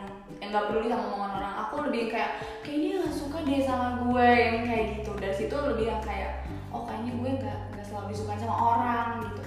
yang 0.41 0.49
nggak 0.49 0.65
peduli 0.73 0.89
sama 0.89 1.05
omongan 1.05 1.33
orang 1.37 1.55
aku 1.61 1.75
lebih 1.85 2.03
kayak 2.09 2.31
kayaknya 2.65 2.81
dia 2.81 2.97
nggak 3.05 3.13
suka 3.13 3.37
deh 3.45 3.61
sama 3.61 3.87
gue 4.01 4.29
yang 4.33 4.57
kayak 4.65 4.85
gitu 4.97 5.11
dari 5.21 5.35
situ 5.37 5.53
lebih 5.53 5.85
yang 5.93 6.01
kayak 6.01 6.31
oh 6.73 6.81
kayaknya 6.89 7.13
gue 7.13 7.31
nggak 7.37 7.57
nggak 7.77 7.85
selalu 7.85 8.05
disukai 8.09 8.41
sama 8.41 8.57
orang 8.57 9.07
gitu 9.29 9.41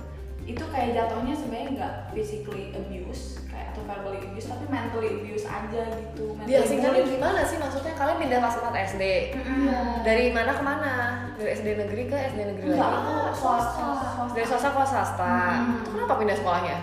itu 0.45 0.65
kayak 0.69 0.93
jatuhnya 0.93 1.33
sebenarnya 1.33 1.69
nggak 1.81 1.95
physically 2.13 2.69
abuse 2.77 3.41
kayak 3.49 3.73
atau 3.73 3.83
verbally 3.89 4.21
abuse 4.21 4.45
tapi 4.45 4.65
mentally 4.69 5.09
abuse 5.17 5.49
aja 5.49 5.83
gitu 5.97 6.37
mentally 6.37 6.53
diasingkan 6.53 6.93
gimana 7.01 7.41
sih? 7.49 7.57
Maksudnya 7.57 7.93
kalian 7.97 8.17
pindah 8.21 8.39
kelas 8.45 8.57
4 8.61 8.91
SD 8.93 9.05
Mm-mm. 9.41 10.05
dari 10.05 10.25
mana 10.37 10.53
ke 10.53 10.63
mana? 10.63 10.93
Dari 11.41 11.51
SD 11.57 11.69
negeri 11.81 12.03
ke 12.13 12.17
SD 12.37 12.41
negeri 12.45 12.65
enggak 12.77 12.91
lagi? 12.93 13.01
aku 13.01 13.15
swasta. 13.33 13.87
Swasta 14.05 14.35
dari 14.37 14.47
swasta 14.47 14.69
ke 14.69 14.81
swasta. 14.85 15.33
Hmm. 15.33 15.81
itu 15.81 15.89
kenapa 15.97 16.15
pindah 16.21 16.37
sekolahnya? 16.37 16.77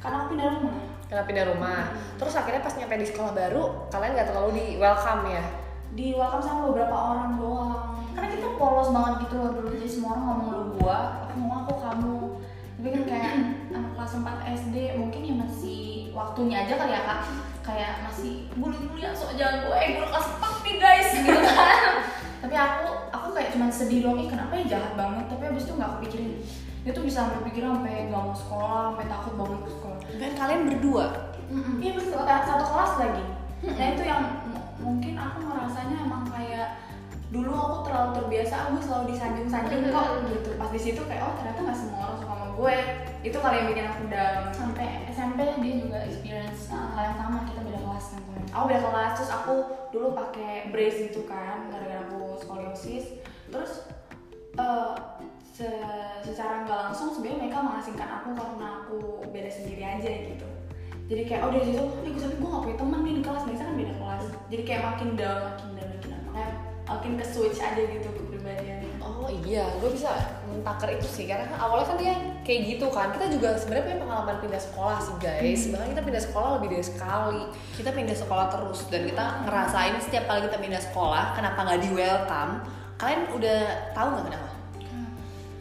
Karena 0.00 0.16
aku 0.18 0.26
pindah 0.32 0.48
rumah. 0.48 0.76
Karena 1.12 1.22
pindah 1.28 1.44
rumah. 1.52 1.80
Terus 2.16 2.34
akhirnya 2.40 2.60
pas 2.64 2.74
nyampe 2.80 2.94
di 2.96 3.06
sekolah 3.12 3.32
baru 3.36 3.64
kalian 3.92 4.12
nggak 4.16 4.28
terlalu 4.32 4.50
di 4.56 4.66
welcome 4.80 5.22
ya? 5.28 5.44
Di 5.92 6.06
welcome 6.16 6.40
sama 6.40 6.60
beberapa 6.72 6.96
orang 6.96 7.36
doang. 7.36 7.92
Karena 8.16 8.28
kita 8.32 8.48
polos 8.56 8.88
banget 8.88 9.28
gitu 9.28 9.34
loh 9.36 9.50
dulu 9.52 9.68
jadi 9.76 9.88
semua 9.88 10.16
orang 10.16 10.24
ngomong 10.24 10.50
lu 10.52 10.64
gua 10.80 10.98
aku 11.24 11.32
ngomong 11.40 11.58
aku 11.64 11.74
kamu 11.80 12.12
tapi 12.82 12.98
kan 12.98 13.06
kayak 13.06 13.32
anak 13.70 13.94
kelas 13.94 14.12
4 14.18 14.58
SD 14.58 14.76
mungkin 14.98 15.22
ya 15.22 15.34
masih 15.38 16.10
waktunya 16.10 16.66
aja 16.66 16.74
kali 16.74 16.90
ya 16.90 17.06
kak. 17.06 17.30
Kayak 17.62 18.02
masih 18.02 18.50
bully-bully 18.58 19.06
ya 19.06 19.14
sok 19.14 19.38
jago 19.38 19.70
eh 19.70 19.94
guru 19.94 20.10
kelas 20.10 20.26
4 20.34 20.66
nih 20.66 20.76
guys 20.82 21.08
gitu 21.14 21.40
kan. 21.46 22.02
Tapi 22.42 22.54
aku 22.58 22.86
aku 23.14 23.28
kayak 23.38 23.54
cuman 23.54 23.70
sedih 23.70 24.02
doang 24.02 24.18
ih 24.18 24.26
kenapa 24.26 24.58
ya 24.58 24.66
jahat 24.66 24.98
banget? 24.98 25.30
Tapi 25.30 25.42
abis 25.54 25.62
itu 25.62 25.78
nggak 25.78 25.88
aku 25.94 25.98
pikirin 26.10 26.42
dia 26.82 26.90
tuh 26.90 27.06
bisa 27.06 27.30
pikiran 27.46 27.78
sampai 27.78 28.10
nggak 28.10 28.18
mau 28.18 28.34
sekolah 28.34 28.82
sampai 28.90 29.06
takut 29.06 29.34
banget 29.38 29.60
ke 29.62 29.70
sekolah. 29.78 29.98
Dan 30.18 30.30
kalian 30.34 30.60
berdua. 30.66 31.06
Iya 31.78 31.92
betul, 31.94 32.18
eh, 32.18 32.42
satu 32.42 32.64
kelas 32.66 32.92
lagi. 32.98 33.24
Nah 33.62 33.86
itu 33.94 34.02
yang 34.02 34.22
mungkin 34.82 35.14
aku 35.14 35.38
ngerasanya 35.38 35.96
emang 36.02 36.26
kayak 36.26 36.82
dulu 37.30 37.54
aku 37.54 37.76
terlalu 37.86 38.10
terbiasa 38.18 38.54
aku 38.66 38.82
selalu 38.82 39.14
disanjung-sanjung 39.14 39.86
kok 39.86 40.06
gitu. 40.34 40.50
Pas 40.58 40.70
di 40.74 40.80
situ 40.82 41.00
kayak 41.06 41.22
oh 41.30 41.38
ternyata 41.38 41.62
nggak 41.62 41.78
semua 41.78 42.10
orang 42.10 42.18
suka 42.18 42.41
gue. 42.54 42.74
Itu 43.22 43.38
kali 43.38 43.54
yang 43.62 43.68
bikin 43.70 43.86
aku 43.86 44.02
down. 44.10 44.50
Sampai 44.50 45.06
SMP 45.08 45.38
dia 45.62 45.74
juga 45.78 45.98
experience 46.02 46.68
uh, 46.68 46.90
hal 46.92 47.14
yang 47.14 47.18
sama 47.18 47.38
kita 47.46 47.60
beda 47.62 47.80
kelas 47.80 48.04
kan. 48.12 48.42
Aku 48.52 48.64
beda 48.68 48.80
kelas 48.82 49.10
terus 49.16 49.30
aku 49.32 49.54
dulu 49.90 50.08
pakai 50.12 50.68
brace 50.72 51.10
gitu 51.10 51.24
kan 51.24 51.70
gara-gara 51.70 52.02
aku 52.08 52.36
skoliosis. 52.42 53.20
Terus 53.52 53.72
eh, 54.56 54.92
se- 55.52 56.20
secara 56.24 56.64
nggak 56.64 56.80
langsung 56.88 57.12
sebenarnya 57.12 57.48
mereka 57.48 57.58
mengasingkan 57.60 58.08
aku 58.08 58.28
karena 58.32 58.68
aku 58.82 58.98
beda 59.28 59.50
sendiri 59.52 59.84
aja 59.84 60.08
gitu 60.08 60.48
jadi 61.12 61.22
kayak 61.28 61.42
oh 61.44 61.50
dari 61.52 61.64
situ 61.68 61.84
eh 61.84 62.08
gue 62.08 62.22
tapi 62.24 62.36
gue 62.40 62.48
gak 62.48 62.62
punya 62.64 62.76
teman 62.80 63.00
nih 63.04 63.14
di 63.20 63.22
kelas 63.22 63.44
biasa 63.44 63.62
kan 63.68 63.74
beda 63.76 63.94
kelas 64.00 64.24
jadi 64.48 64.62
kayak 64.64 64.82
makin 64.88 65.08
down 65.12 65.38
makin 65.44 65.68
down 65.76 65.88
makin 65.92 66.08
down 66.08 66.52
makin 66.88 67.12
ke 67.20 67.24
switch 67.28 67.60
aja 67.60 67.82
gitu 67.84 68.08
kepribadiannya 68.16 68.90
Oh 69.02 69.30
iya, 69.46 69.66
gue 69.78 69.90
bisa 69.94 70.10
mentakar 70.62 70.94
itu 70.94 71.10
sih 71.10 71.26
karena 71.26 71.50
kan 71.50 71.58
awalnya 71.58 71.90
kan 71.90 71.98
dia 71.98 72.14
kayak 72.46 72.60
gitu 72.70 72.86
kan. 72.94 73.10
Kita 73.10 73.26
juga 73.34 73.58
sebenarnya 73.58 73.84
punya 73.90 73.98
pengalaman 74.06 74.36
pindah 74.38 74.62
sekolah 74.62 74.98
sih 75.02 75.14
guys. 75.18 75.62
Bahkan 75.74 75.88
kita 75.90 76.02
pindah 76.06 76.22
sekolah 76.22 76.48
lebih 76.62 76.68
dari 76.78 76.86
sekali. 76.86 77.42
Kita 77.74 77.90
pindah 77.90 78.16
sekolah 78.16 78.46
terus 78.54 78.78
dan 78.86 79.02
kita 79.10 79.24
ngerasain 79.42 79.98
setiap 79.98 80.24
kali 80.30 80.46
kita 80.46 80.58
pindah 80.62 80.82
sekolah, 80.86 81.34
kenapa 81.34 81.58
nggak 81.66 81.80
di 81.82 81.90
welcome? 81.90 82.52
Kalian 82.94 83.20
udah 83.34 83.60
tahu 83.90 84.06
nggak 84.14 84.26
kenapa? 84.30 84.50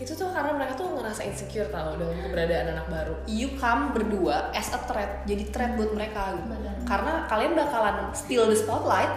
Itu 0.01 0.17
tuh 0.17 0.33
karena 0.33 0.57
mereka 0.57 0.81
tuh 0.81 0.97
ngerasa 0.97 1.21
insecure 1.25 1.69
tau 1.69 1.93
dengan 1.93 2.17
keberadaan 2.25 2.73
anak 2.73 2.87
baru. 2.89 3.13
You 3.25 3.57
come 3.57 3.93
berdua 3.93 4.49
as 4.53 4.69
a 4.73 4.81
threat, 4.85 5.25
jadi 5.25 5.49
threat 5.49 5.77
buat 5.77 5.93
mereka 5.93 6.37
gitu. 6.37 6.49
Benar. 6.53 6.75
Karena 6.89 7.13
kalian 7.29 7.53
bakalan 7.57 8.09
steal 8.13 8.49
the 8.49 8.57
spotlight. 8.57 9.09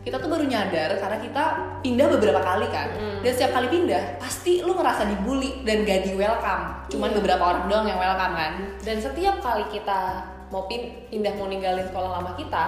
Kita 0.00 0.16
tuh 0.16 0.32
baru 0.32 0.48
nyadar 0.48 0.96
karena 0.96 1.18
kita 1.20 1.44
pindah 1.84 2.06
beberapa 2.08 2.40
kali 2.40 2.66
kan. 2.72 2.88
Mm. 2.96 3.20
Dan 3.20 3.30
setiap 3.36 3.52
kali 3.52 3.68
pindah, 3.68 4.16
pasti 4.16 4.64
lu 4.64 4.72
ngerasa 4.72 5.04
dibully 5.04 5.60
dan 5.60 5.84
gak 5.84 6.08
di 6.08 6.16
welcome. 6.16 6.88
Cuman 6.88 7.12
Iya. 7.12 7.16
beberapa 7.20 7.42
orang 7.44 7.64
doang 7.68 7.84
yang 7.84 8.00
welcome 8.00 8.32
kan. 8.32 8.52
Dan 8.80 8.96
setiap 8.96 9.44
kali 9.44 9.68
kita 9.68 10.24
mau 10.48 10.64
pin- 10.64 11.04
pindah 11.12 11.36
mau 11.36 11.46
ninggalin 11.46 11.84
sekolah 11.84 12.16
lama 12.16 12.32
kita, 12.32 12.64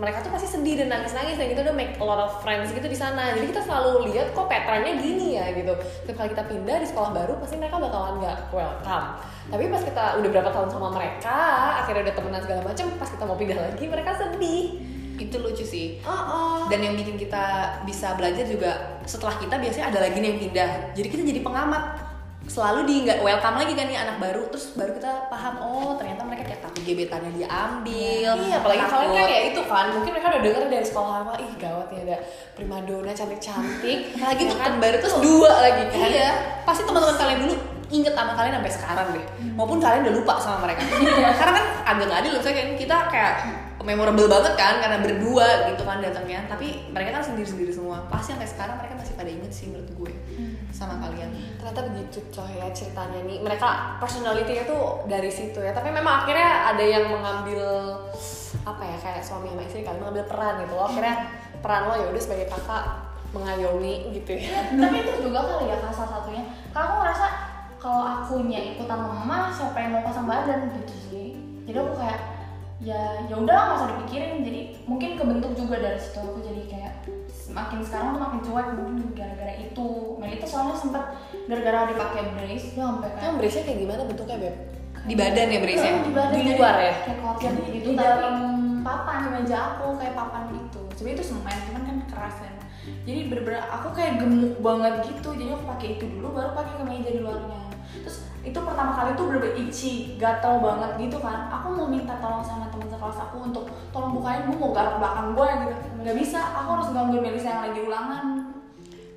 mereka 0.00 0.24
tuh 0.24 0.32
pasti 0.32 0.48
sedih 0.48 0.80
dan 0.80 0.88
nangis-nangis 0.88 1.36
dan 1.36 1.52
kita 1.52 1.60
udah 1.60 1.76
make 1.76 1.92
a 2.00 2.04
lot 2.04 2.16
of 2.16 2.40
friends 2.40 2.72
gitu 2.72 2.88
di 2.88 2.96
sana. 2.96 3.36
Jadi 3.36 3.52
kita 3.52 3.60
selalu 3.60 4.08
lihat 4.08 4.32
kok 4.32 4.48
patternnya 4.48 4.96
gini 4.96 5.36
ya 5.36 5.52
gitu. 5.52 5.76
Setiap 5.76 6.24
kali 6.24 6.32
kita 6.32 6.48
pindah 6.48 6.80
di 6.80 6.88
sekolah 6.88 7.12
baru 7.12 7.36
pasti 7.36 7.60
mereka 7.60 7.76
bakalan 7.76 8.24
nggak 8.24 8.48
welcome. 8.48 9.06
Tapi 9.52 9.68
pas 9.68 9.82
kita 9.84 10.04
udah 10.16 10.30
berapa 10.32 10.48
tahun 10.48 10.68
sama 10.72 10.88
mereka, 10.88 11.38
akhirnya 11.84 12.08
udah 12.08 12.14
temenan 12.16 12.40
segala 12.40 12.60
macam, 12.64 12.86
pas 12.96 13.08
kita 13.12 13.24
mau 13.28 13.36
pindah 13.36 13.58
lagi 13.60 13.84
mereka 13.84 14.10
sedih. 14.16 14.66
Itu 15.20 15.36
lucu 15.44 15.60
sih. 15.60 16.00
Oh, 16.00 16.10
oh. 16.10 16.60
Dan 16.72 16.80
yang 16.80 16.94
bikin 16.96 17.20
kita 17.20 17.76
bisa 17.84 18.16
belajar 18.16 18.48
juga 18.48 18.96
setelah 19.04 19.36
kita 19.36 19.60
biasanya 19.60 19.92
ada 19.92 19.98
lagi 20.00 20.16
nih 20.16 20.28
yang 20.32 20.40
pindah. 20.48 20.70
Jadi 20.96 21.06
kita 21.12 21.22
jadi 21.28 21.40
pengamat. 21.44 22.08
Selalu 22.50 22.82
di 22.88 22.94
nggak 23.06 23.22
welcome 23.22 23.62
lagi 23.62 23.78
kan 23.78 23.86
nih 23.86 24.00
anak 24.00 24.16
baru. 24.18 24.48
Terus 24.50 24.74
baru 24.74 24.96
kita 24.96 25.28
paham 25.28 25.54
oh 25.60 25.92
ternyata 25.94 26.24
mereka 26.26 26.50
kayak 26.50 26.64
takut 26.64 26.82
gebetannya 26.82 27.30
diambil. 27.36 28.32
Iya, 28.42 28.58
apalagi 28.58 28.80
takut- 28.80 28.96
kalian 28.96 29.12
kan 29.12 29.28
ya 29.28 29.40
itu 29.52 29.60
kan, 29.70 29.86
mungkin 29.94 30.10
mereka 30.10 30.26
udah 30.34 30.42
denger 30.42 30.62
dari 30.66 30.86
sekolah 30.88 31.10
lama, 31.20 31.32
ih 31.38 31.52
gawat 31.60 31.86
ya 31.94 32.00
ada 32.10 32.16
primadona 32.58 33.12
cantik-cantik, 33.14 33.98
Apalagi 34.18 34.42
tuh 34.50 34.58
kan 34.58 34.72
baru 34.82 34.96
terus 34.98 35.16
dua 35.22 35.52
lagi 35.62 35.82
kan. 35.94 36.10
Iya, 36.10 36.30
pasti 36.66 36.82
teman-teman 36.82 37.14
kalian 37.14 37.38
dulu 37.46 37.54
inget 37.90 38.14
sama 38.14 38.32
kalian 38.34 38.54
sampai 38.58 38.72
sekarang 38.72 39.06
deh. 39.14 39.26
Maupun 39.54 39.78
kalian 39.78 40.00
udah 40.06 40.14
lupa 40.18 40.34
sama 40.42 40.58
mereka. 40.66 40.82
Karena 41.38 41.52
kan 41.54 41.64
agak 41.86 42.04
nggak 42.08 42.18
adil 42.24 42.32
misalnya 42.34 42.56
kayak 42.56 42.68
kita 42.78 42.96
kayak 43.10 43.34
memorable 43.80 44.28
banget 44.28 44.54
kan 44.60 44.78
karena 44.80 45.00
berdua 45.00 45.72
gitu 45.72 45.82
kan 45.88 46.04
datangnya. 46.04 46.44
Tapi 46.46 46.92
mereka 46.92 47.20
kan 47.20 47.24
sendiri-sendiri 47.24 47.72
semua. 47.72 48.04
Pasti 48.12 48.36
sampai 48.36 48.48
sekarang 48.48 48.76
mereka 48.76 48.94
masih 49.00 49.14
pada 49.16 49.30
inget 49.32 49.52
sih 49.52 49.66
menurut 49.72 49.90
gue 49.96 50.12
sama 50.70 51.00
kalian. 51.00 51.32
Ternyata 51.56 51.80
begitu 51.92 52.18
coy 52.28 52.52
ya 52.60 52.68
ceritanya 52.72 53.20
nih. 53.24 53.38
Mereka 53.40 53.68
personality-nya 54.00 54.64
tuh 54.68 55.04
dari 55.08 55.30
situ 55.32 55.58
ya. 55.60 55.72
Tapi 55.72 55.88
memang 55.88 56.24
akhirnya 56.24 56.76
ada 56.76 56.84
yang 56.84 57.08
mengambil 57.08 57.64
apa 58.60 58.82
ya 58.84 58.96
kayak 59.00 59.22
suami 59.24 59.48
sama 59.48 59.62
istri 59.64 59.80
kali 59.80 59.96
mengambil 59.96 60.28
peran 60.28 60.60
gitu 60.64 60.74
loh. 60.76 60.86
Akhirnya 60.88 61.16
peran 61.60 61.88
lo 61.88 61.94
ya 61.96 62.06
udah 62.12 62.22
sebagai 62.22 62.48
kakak 62.52 63.10
mengayomi 63.30 64.10
gitu 64.10 64.34
ya. 64.34 64.74
tapi 64.74 65.06
itu 65.06 65.12
juga 65.30 65.46
kali 65.46 65.70
ya 65.70 65.76
kak 65.78 65.94
salah 65.94 66.18
satunya 66.18 66.42
kalau 66.74 66.86
aku 66.90 66.96
ngerasa 67.06 67.26
kalau 67.80 68.02
akunya 68.04 68.60
ikutan 68.74 69.00
lemah 69.00 69.48
siapa 69.54 69.78
yang 69.78 69.90
mau 69.96 70.02
pasang 70.04 70.26
badan 70.26 70.74
gitu 70.82 70.94
sih 71.08 71.28
jadi 71.64 71.78
aku 71.78 71.94
kayak 71.94 72.20
ya 72.80 73.28
ya 73.28 73.34
udah 73.36 73.56
nggak 73.56 73.76
usah 73.76 73.88
dipikirin. 73.96 74.40
Jadi 74.40 74.60
mungkin 74.88 75.10
kebentuk 75.20 75.52
juga 75.54 75.76
dari 75.78 76.00
situ 76.00 76.18
aku 76.20 76.40
jadi 76.40 76.62
kayak 76.66 76.94
makin 77.50 77.80
sekarang 77.84 78.08
tuh 78.16 78.22
makin 78.24 78.40
cuek 78.40 78.68
mungkin 78.76 78.96
gara-gara 79.12 79.54
itu. 79.60 79.88
Melita 80.16 80.46
soalnya 80.48 80.76
sempet 80.76 81.04
gara-gara 81.46 81.92
dipakai 81.92 82.22
brace 82.36 82.66
dia 82.72 82.84
sampai 82.88 83.10
kayak 83.16 83.34
brace 83.36 83.58
kayak 83.64 83.78
gimana 83.84 84.02
bentuknya 84.08 84.36
beb? 84.40 84.56
Di 85.00 85.14
badan 85.16 85.48
ya 85.48 85.60
brace 85.64 85.80
Iya, 85.80 85.92
di, 86.04 86.12
badan, 86.12 86.36
Di 86.36 86.40
jadi 86.44 86.52
luar 86.60 86.76
ya? 86.76 86.94
kayak 87.08 87.18
korset 87.24 87.54
gitu 87.72 87.88
di 87.88 87.96
tapi 87.96 88.04
dalam 88.04 88.36
papan 88.84 89.16
di 89.20 89.28
meja 89.32 89.56
aku 89.76 89.84
kayak 89.96 90.14
papan 90.16 90.42
gitu 90.56 90.80
sebenarnya 90.96 91.16
itu 91.20 91.24
semen 91.24 91.56
cuman 91.68 91.82
kan 91.84 91.96
keras 92.12 92.36
kan. 92.40 92.54
Jadi 93.08 93.20
bener-bener 93.32 93.64
aku 93.68 93.88
kayak 93.96 94.12
gemuk 94.20 94.54
banget 94.60 94.94
gitu. 95.08 95.28
Jadi 95.36 95.50
aku 95.52 95.64
pakai 95.68 95.88
itu 95.96 96.04
dulu 96.08 96.28
baru 96.36 96.50
pakai 96.56 96.72
ke 96.80 96.84
meja 96.84 97.10
di 97.12 97.20
luarnya 97.20 97.69
terus 97.98 98.16
itu 98.40 98.56
pertama 98.56 98.96
kali 98.96 99.12
tuh 99.18 99.28
bener-bener 99.28 99.54
itchy 99.60 100.16
gatel 100.16 100.64
banget 100.64 100.90
gitu 100.96 101.20
kan 101.20 101.52
aku 101.52 101.76
mau 101.76 101.86
minta 101.90 102.16
tolong 102.22 102.40
sama 102.40 102.72
teman 102.72 102.88
sekelas 102.88 103.18
aku 103.28 103.36
untuk 103.52 103.68
tolong 103.92 104.16
bukain 104.16 104.48
gue 104.48 104.56
mau 104.56 104.72
garuk 104.72 104.96
belakang 104.96 105.28
gue 105.36 105.48
gitu 105.66 105.74
nggak 106.00 106.16
bisa 106.16 106.40
aku 106.56 106.68
harus 106.80 106.88
gangguin 106.96 107.20
Melisa 107.20 107.48
yang 107.52 107.62
lagi 107.68 107.80
ulangan 107.84 108.24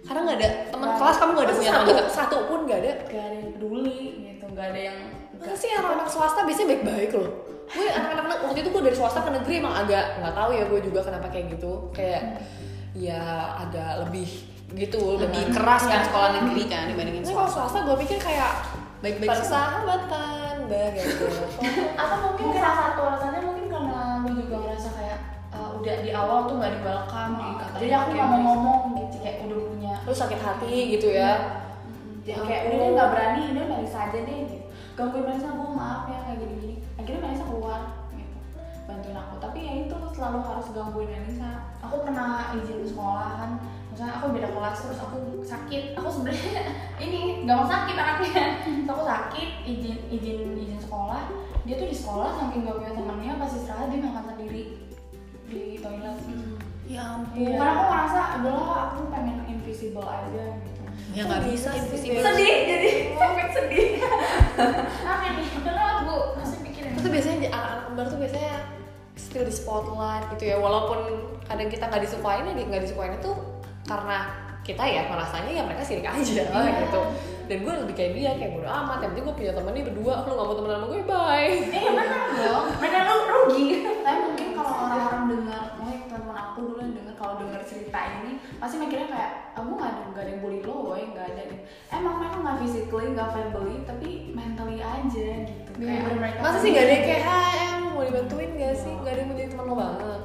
Karena 0.04 0.20
nggak 0.28 0.40
ada 0.44 0.50
teman 0.68 0.88
Nggak. 0.92 1.00
kelas 1.00 1.16
kamu 1.16 1.32
nggak 1.32 1.46
ada 1.48 1.56
punya 1.56 1.72
satu, 1.72 1.88
dekat. 1.88 2.06
satu 2.12 2.38
pun 2.52 2.60
gak 2.68 2.80
ada. 2.84 2.92
gak 3.08 3.24
ada 3.24 3.36
yang 3.40 3.52
peduli 3.56 4.00
gitu 4.20 4.46
nggak 4.52 4.68
ada 4.76 4.82
yang 4.92 4.98
Masa 5.40 5.56
sih 5.60 5.72
anak-anak 5.76 6.08
swasta 6.12 6.40
biasanya 6.44 6.68
baik-baik 6.76 7.12
loh 7.16 7.32
Gue 7.72 7.88
anak-anak 7.88 8.38
waktu 8.44 8.60
itu 8.60 8.70
gue 8.76 8.84
dari 8.84 8.98
swasta 9.00 9.20
ke 9.24 9.32
negeri 9.32 9.54
emang 9.64 9.76
agak 9.88 10.20
nggak 10.20 10.36
tahu 10.36 10.50
ya 10.52 10.64
gue 10.68 10.80
juga 10.84 11.00
kenapa 11.08 11.28
kayak 11.32 11.46
gitu 11.56 11.72
Kayak 11.96 12.44
ya 12.92 13.20
agak 13.64 14.04
lebih 14.08 14.53
gitu 14.74 15.22
Lebih 15.22 15.54
keras 15.54 15.84
kan 15.86 16.02
sekolah 16.10 16.30
negeri 16.42 16.64
kan 16.66 16.90
dibandingin 16.90 17.22
Ini 17.24 17.34
kalau 17.34 17.50
swasta. 17.50 17.80
gue 17.86 17.96
pikir 18.06 18.18
kayak 18.20 18.54
Baik-baik 19.04 19.36
persahabatan, 19.36 20.54
bah 20.72 20.88
gitu. 20.96 21.28
atau 22.02 22.18
mungkin 22.24 22.56
salah 22.56 22.78
satu 22.88 23.00
alasannya 23.04 23.42
mungkin 23.44 23.68
karena 23.68 24.24
juga 24.32 24.56
ngerasa 24.64 24.90
kayak 24.96 25.20
uh, 25.52 25.76
udah 25.76 25.96
di 26.00 26.12
awal 26.16 26.48
tuh 26.48 26.56
nggak 26.56 26.72
di 26.72 26.80
welcome 26.88 27.34
Dikatain 27.36 27.80
jadi 27.84 27.94
aku 28.00 28.10
nggak 28.16 28.30
mau 28.32 28.40
ngomong 28.40 28.82
gitu. 28.96 29.16
kayak 29.20 29.44
udah 29.44 29.60
punya 29.68 29.94
lu 30.08 30.14
sakit 30.16 30.40
hati 30.40 30.76
gitu 30.96 31.08
ya. 31.12 31.32
Ya 32.24 32.40
kayak 32.48 32.62
udah 32.72 32.80
deh 32.80 32.90
nggak 32.96 33.10
berani 33.12 33.42
udah 33.52 33.64
Melisa 33.76 34.00
aja 34.08 34.20
deh 34.24 34.38
gitu. 34.48 34.66
Gangguin 34.96 35.24
Melisa 35.28 35.50
bu 35.52 35.66
maaf 35.76 36.08
ya 36.08 36.20
kayak 36.24 36.38
gini 36.40 36.54
gini 36.64 36.76
akhirnya 36.96 37.20
Melisa 37.28 37.44
keluar 37.44 37.82
gitu. 38.16 38.38
Bantuin 38.88 39.18
aku. 39.20 39.36
Tapi 39.44 39.60
ya 39.68 39.74
itu 39.84 39.96
selalu 40.16 40.40
harus 40.48 40.68
gangguin 40.72 41.12
Melisa 41.12 41.76
aku 41.84 42.08
pernah 42.08 42.56
izin 42.56 42.88
sekolah 42.88 43.30
kan 43.36 43.52
misalnya 43.94 44.14
aku 44.18 44.28
beda 44.34 44.50
kelas 44.50 44.78
terus 44.82 45.00
aku 45.06 45.18
sakit. 45.46 45.84
Aku 46.02 46.10
sebenarnya 46.10 46.52
ini 47.06 47.46
nggak 47.46 47.56
mau 47.62 47.68
sakit 47.70 47.96
anaknya. 47.96 48.44
Terus 48.66 48.90
aku 48.90 49.04
sakit 49.06 49.50
izin 49.70 49.98
izin 50.10 50.38
izin 50.58 50.80
sekolah. 50.82 51.30
Dia 51.64 51.80
tuh 51.80 51.88
di 51.88 51.96
sekolah 51.96 52.30
saking 52.36 52.68
gak 52.68 52.76
punya 52.76 52.92
temannya 52.92 53.40
pas 53.40 53.54
istirahat 53.56 53.88
dia 53.88 54.04
makan 54.04 54.36
sendiri 54.36 54.64
di 55.48 55.62
toilet. 55.80 56.18
Ya 56.84 57.16
Iya, 57.32 57.56
karena 57.56 57.72
aku 57.80 57.84
ngerasa 57.88 58.22
adalah 58.36 58.68
aku 58.92 59.08
pengen 59.08 59.48
invisible 59.48 60.04
aja 60.04 60.44
gitu. 60.60 60.84
Ya 61.16 61.24
nggak 61.30 61.48
bisa 61.48 61.70
invisible. 61.72 62.20
sedih 62.20 62.56
jadi 62.68 62.92
sampai 63.22 63.46
sedih. 63.56 63.88
Apa 65.08 65.26
nih 65.38 65.48
udahlah 65.64 66.04
bu. 66.04 66.18
Masih 66.42 66.58
pikirin 66.66 67.00
itu 67.00 67.08
biasanya 67.08 67.38
di 67.40 67.48
anak-anak 67.48 67.84
kembar 67.88 68.06
tuh 68.12 68.20
biasanya 68.20 68.56
still 69.16 69.46
di 69.48 69.54
spotlight 69.56 70.26
gitu 70.36 70.44
ya. 70.52 70.58
Walaupun 70.60 71.00
kadang 71.48 71.70
kita 71.72 71.88
nggak 71.88 72.04
disukain 72.04 72.44
ya 72.44 72.54
nggak 72.58 72.84
disukain 72.84 73.16
itu 73.16 73.32
karena 73.84 74.18
kita 74.64 74.84
ya 74.88 75.12
merasanya 75.12 75.52
ya 75.52 75.64
mereka 75.68 75.84
sirik 75.84 76.08
aja 76.08 76.24
Iya. 76.24 76.88
gitu 76.88 77.02
dan 77.44 77.58
gue 77.60 77.74
lebih 77.76 77.96
kayak 78.00 78.12
dia 78.16 78.32
kayak 78.40 78.56
bodo 78.56 78.70
amat. 78.72 79.04
Yang 79.04 79.10
penting 79.12 79.26
gue 79.28 79.36
punya 79.36 79.52
temen 79.52 79.72
nih 79.76 79.84
berdua. 79.84 80.14
Lu 80.24 80.32
nggak 80.32 80.48
mau 80.48 80.56
temenan 80.56 80.78
sama 80.80 80.88
gue 80.88 81.02
bye. 81.04 81.52
Iya 81.76 81.92
benar 81.92 82.22
dong. 82.40 82.66
Mereka 82.80 82.98
lu 83.04 83.16
rugi. 83.28 83.68
Tapi 83.84 84.20
mungkin 84.24 84.48
kalau 84.56 84.72
orang-orang 84.88 85.24
dengar 85.28 85.64
mungkin 85.76 86.00
teman 86.08 86.36
aku 86.40 86.60
dulu 86.64 86.80
yang 86.80 86.96
dengar 86.96 87.16
kalau 87.20 87.34
dengar 87.44 87.62
cerita 87.68 88.00
ini 88.00 88.32
pasti 88.64 88.76
mikirnya 88.80 89.08
kayak 89.12 89.32
aku 89.60 89.70
nggak 89.76 89.90
ada 89.92 90.02
nggak 90.08 90.24
ada 90.24 90.32
yang 90.32 90.40
bully 90.40 90.60
lo 90.64 90.76
boy 90.88 91.02
nggak 91.04 91.26
ada. 91.36 91.42
Yang 91.44 91.62
emang 91.92 92.16
mereka 92.24 92.36
nggak 92.40 92.58
physically 92.64 93.08
nggak 93.12 93.30
verbally 93.36 93.76
tapi 93.84 94.10
mentally 94.32 94.78
aja 94.80 95.30
gitu. 95.44 95.72
Kayak 95.76 96.16
mereka 96.16 96.40
masa 96.40 96.58
sih 96.64 96.70
nggak 96.72 96.86
ada 96.88 96.94
yang 96.96 97.06
kayak 97.12 97.24
em 97.60 97.82
mau 97.92 98.04
dibantuin 98.08 98.52
gak 98.56 98.76
sih? 98.80 98.94
Nggak 98.96 99.12
ada 99.12 99.20
yang 99.20 99.28
mau 99.28 99.36
jadi 99.36 99.50
teman 99.52 99.66
lo 99.68 99.76
banget. 99.76 100.22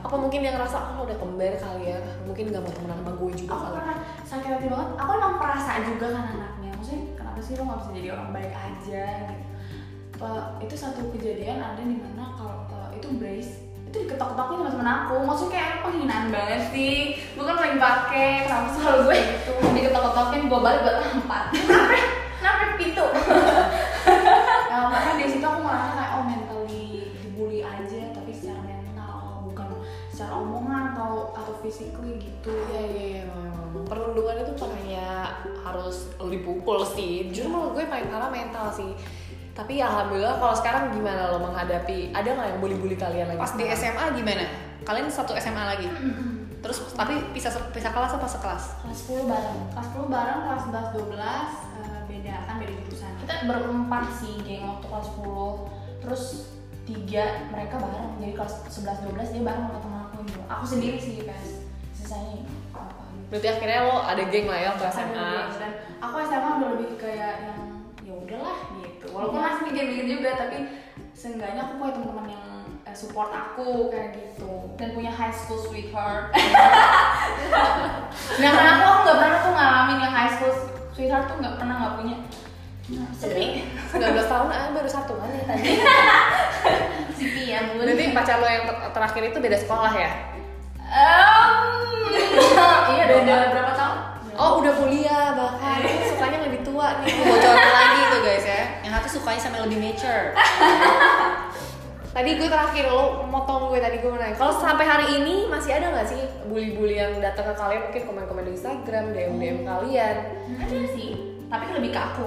Apa 0.00 0.16
mungkin 0.16 0.40
dia 0.40 0.52
ngerasa 0.56 0.96
oh 0.96 1.04
udah 1.04 1.16
kembar 1.20 1.52
kali 1.60 1.92
ya 1.92 1.98
mungkin 2.24 2.48
nggak 2.48 2.62
mau 2.64 2.72
temenan 2.72 2.98
sama 3.04 3.12
gue 3.20 3.30
juga 3.36 3.52
aku 3.52 3.64
kali. 3.68 3.76
pernah 3.76 3.98
sakit 4.24 4.50
hati 4.56 4.66
banget. 4.72 4.88
Aku 4.96 5.10
emang 5.12 5.34
perasa 5.36 5.70
juga 5.84 6.06
kan 6.16 6.24
anaknya. 6.32 6.70
Maksudnya 6.72 7.02
kenapa 7.18 7.38
sih 7.44 7.52
lo 7.58 7.62
nggak 7.68 7.78
bisa 7.80 7.90
jadi 7.92 8.08
orang 8.16 8.28
baik 8.32 8.52
aja 8.56 9.06
gitu. 9.28 10.32
Itu 10.64 10.74
satu 10.76 11.00
kejadian 11.12 11.58
ada 11.60 11.82
di 11.84 11.96
mana 12.00 12.24
kalau 12.36 12.68
itu 12.96 13.08
brace 13.16 13.52
itu 13.90 14.06
diketok-ketokin 14.06 14.56
sama 14.62 14.70
temen 14.70 14.88
aku. 14.88 15.14
Maksudnya 15.26 15.52
kayak 15.58 15.82
penghinaan 15.82 16.26
banget 16.30 16.62
sih? 16.70 17.18
Bukan 17.34 17.56
lagi 17.58 17.76
pakai 17.76 18.46
kenapa 18.46 18.68
sih 18.70 18.80
kalau 18.86 19.00
gue? 19.10 19.18
Itu 19.18 19.52
diketok-ketokin 19.74 20.42
gue 20.46 20.60
balik 20.62 20.80
buat 20.86 20.96
empat 21.18 21.44
physically 31.60 32.16
gitu. 32.18 32.52
Iya 32.72 32.82
iya 32.82 33.04
iya 33.06 33.22
memang. 33.28 33.86
perlindungan 33.86 34.42
itu 34.42 34.50
bukan 34.58 34.70
hanya 34.82 35.06
harus 35.62 36.10
dipukul 36.18 36.82
sih. 36.82 37.30
Justru 37.30 37.50
menurut 37.50 37.78
gue 37.78 37.84
paling 37.86 38.08
parah 38.10 38.30
mental 38.32 38.66
sih. 38.74 38.90
Tapi 39.54 39.82
ya 39.82 39.90
alhamdulillah 39.90 40.38
kalau 40.40 40.54
sekarang 40.56 40.82
gimana 40.94 41.30
lo 41.30 41.38
menghadapi? 41.42 42.14
Ada 42.14 42.28
nggak 42.34 42.48
yang 42.54 42.58
bully-bully 42.62 42.96
kalian 42.96 43.26
lagi? 43.30 43.38
Pas 43.38 43.54
di 43.54 43.64
SMA 43.74 44.04
gimana? 44.16 44.46
Kalian 44.86 45.06
satu 45.10 45.36
SMA 45.36 45.64
lagi? 45.64 45.86
Terus 46.64 46.92
tapi 46.92 47.16
pisah 47.32 47.52
pisah 47.72 47.92
kelas 47.92 48.14
apa 48.16 48.26
sekelas? 48.26 48.64
kelas 48.84 49.00
10 49.08 49.30
bareng. 49.30 49.58
Kelas 49.74 49.86
10 49.96 50.12
bareng 50.12 50.38
kelas 50.44 50.62
11 50.70 50.96
12 50.96 51.18
eh, 51.18 52.00
beda 52.08 52.34
kan 52.46 52.54
beda 52.60 52.72
jurusan. 52.84 53.12
Kita 53.20 53.34
berempat 53.48 54.04
sih 54.22 54.34
geng 54.44 54.64
waktu 54.68 54.86
kelas 54.86 55.08
10 55.18 56.02
terus 56.04 56.24
tiga 56.84 57.24
mereka 57.52 57.74
bareng. 57.80 58.18
Jadi 58.22 58.32
kelas 58.36 58.54
11 58.70 59.08
12 59.12 59.34
dia 59.34 59.42
bareng 59.44 59.64
sama 59.66 59.80
teman 59.82 59.99
aku 60.30 60.40
aku 60.46 60.64
sendiri 60.78 60.98
sih 60.98 61.26
guys 61.26 61.66
sisanya 61.90 62.46
apa? 62.70 63.10
Berarti 63.30 63.46
akhirnya 63.50 63.80
lo 63.86 63.96
ada 64.02 64.22
geng 64.30 64.46
lah 64.46 64.58
ya 64.58 64.70
ke 64.78 64.84
SMA 64.90 65.14
Ada, 65.18 65.58
dan 65.58 65.72
aku 65.98 66.14
SMA 66.26 66.50
udah 66.58 66.68
lebih 66.78 66.88
kayak 66.98 67.34
yang 67.50 67.60
ya 68.06 68.14
udahlah 68.14 68.58
gitu. 68.82 69.06
Walaupun 69.10 69.40
masih 69.42 69.62
mikir-mikir 69.70 70.06
juga 70.06 70.30
tapi 70.38 70.56
seenggaknya 71.14 71.66
aku 71.66 71.72
punya 71.78 71.92
teman-teman 71.94 72.26
yang 72.30 72.46
eh, 72.86 72.96
support 72.96 73.30
aku 73.34 73.90
kayak 73.90 74.18
gitu. 74.18 74.74
Dan 74.78 74.94
punya 74.94 75.10
high 75.10 75.34
school 75.34 75.58
sweetheart. 75.58 76.34
Sedangkan 78.38 78.66
aku 78.78 78.82
aku 78.86 79.00
nggak 79.06 79.18
pernah 79.18 79.38
tuh 79.42 79.52
ngalamin 79.54 79.98
yang 80.02 80.14
high 80.14 80.32
school 80.34 80.52
sweetheart 80.94 81.26
tuh 81.30 81.36
nggak 81.38 81.54
pernah 81.58 81.74
nggak 81.78 81.94
punya. 81.98 82.16
Nah, 82.90 83.06
sedih. 83.14 83.62
19 83.94 84.26
tahun 84.26 84.48
ah 84.50 84.70
baru 84.74 84.90
satu 84.90 85.14
kan 85.14 85.30
ya 85.30 85.42
tadi 85.46 85.78
sedih 87.20 87.46
ya 87.52 87.60
bun. 87.68 87.84
Berarti 87.84 88.04
pacar 88.16 88.36
lo 88.40 88.48
yang 88.48 88.64
ter- 88.64 88.90
terakhir 88.96 89.22
itu 89.28 89.38
beda 89.38 89.56
sekolah 89.60 89.92
ya? 89.92 90.10
Em, 90.90 91.54
iya 92.96 93.04
beda. 93.06 93.36
berapa 93.52 93.72
tahun? 93.76 93.98
Oh 94.40 94.64
udah 94.64 94.72
kuliah 94.72 95.36
bahkan. 95.36 95.78
Sukanya 96.08 96.40
yang 96.40 96.46
lebih 96.48 96.60
tua 96.64 97.04
nih. 97.04 97.12
Bocoran 97.12 97.70
lagi 97.70 98.00
tuh 98.08 98.20
guys 98.24 98.46
ya. 98.48 98.62
Yang 98.80 98.92
satu 98.96 99.08
sukanya 99.20 99.40
sama 99.40 99.54
yang 99.60 99.66
lebih 99.68 99.80
mature. 99.84 100.26
Tadi 102.10 102.42
gue 102.42 102.48
terakhir 102.50 102.90
lo 102.90 103.22
motong 103.30 103.70
gue 103.70 103.78
tadi 103.78 104.02
gue 104.02 104.10
nanya. 104.10 104.34
Kalau 104.34 104.50
sampai 104.58 104.82
hari 104.82 105.22
ini 105.22 105.46
masih 105.46 105.78
ada 105.78 105.94
nggak 105.94 106.10
sih 106.10 106.18
bully-bully 106.50 106.98
yang 106.98 107.14
datang 107.22 107.46
ke 107.46 107.54
kalian? 107.54 107.86
Mungkin 107.86 108.02
komen-komen 108.02 108.50
di 108.50 108.58
Instagram, 108.58 109.14
DM 109.14 109.38
DM 109.38 109.58
kalian? 109.62 110.16
ada 110.58 110.78
sih 110.90 111.14
tapi 111.46 111.70
lebih 111.70 111.94
ke 111.94 112.00
aku. 112.02 112.26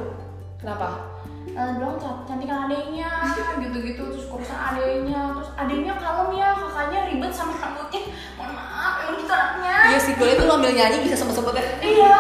Kenapa? 0.63 1.12
Eh, 1.45 1.69
bilang 1.75 1.95
"Can- 1.95 2.23
cantikan 2.23 2.65
adeknya 2.65 3.09
gitu-gitu 3.61 4.03
terus 4.07 4.25
urusan 4.25 4.55
adeknya 4.55 5.35
terus 5.35 5.49
adeknya 5.53 5.93
kalem 5.95 6.29
ya 6.31 6.49
kakaknya 6.51 6.99
ribet 7.05 7.29
sama 7.29 7.53
rambutnya 7.53 8.01
mohon 8.33 8.51
maaf 8.53 8.93
emang 9.01 9.19
gitu 9.19 9.29
anaknya 9.29 9.75
Iya 9.85 9.99
sih, 9.99 10.13
boleh 10.15 10.33
tuh 10.33 10.45
lo 10.45 10.53
ambil 10.55 10.71
nyanyi 10.71 11.03
bisa 11.03 11.13
sempet-sempet 11.13 11.53
ya. 11.53 11.65
iya 11.83 12.15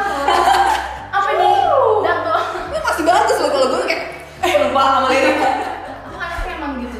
apa 1.09 1.29
nih 1.31 1.55
dato 2.03 2.35
Ini 2.67 2.77
masih 2.79 3.03
bagus 3.03 3.37
loh 3.39 3.49
kalau 3.49 3.67
gue 3.69 3.81
kayak 3.85 4.03
eh 4.43 4.55
lupa 4.61 4.81
sama 4.83 5.07
liriknya. 5.07 5.51
aku 6.03 6.15
anaknya 6.15 6.51
emang 6.53 6.73
gitu 6.79 6.99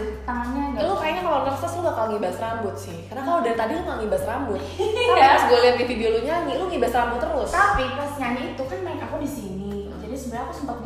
Ya, 0.74 0.82
bakal 1.84 2.04
ngibas 2.10 2.38
rambut 2.38 2.76
sih. 2.76 2.98
Karena 3.06 3.22
kalau 3.22 3.40
dari 3.40 3.54
tadi 3.54 3.72
lo 3.74 3.84
nggak 3.84 4.00
ngibas 4.00 4.24
rambut. 4.24 4.58
Tapi 4.58 4.88
Iya. 5.14 5.30
pas 5.30 5.44
gue 5.46 5.60
liat 5.60 5.76
di 5.76 5.86
video 5.86 6.08
lo 6.10 6.20
nyanyi, 6.22 6.52
lo 6.56 6.66
ngibas 6.66 6.92
rambut 6.92 7.20
terus. 7.20 7.50
tapi 7.52 7.84
pas 7.92 8.12
nyanyi 8.16 8.44
itu 8.50 8.64
kan 8.64 8.80
mic 8.82 9.00
aku 9.00 9.16
di 9.18 9.30
sini 9.30 9.70
jadi 9.94 10.16
sebenarnya 10.16 10.46
aku 10.46 10.56
sempat 10.56 10.78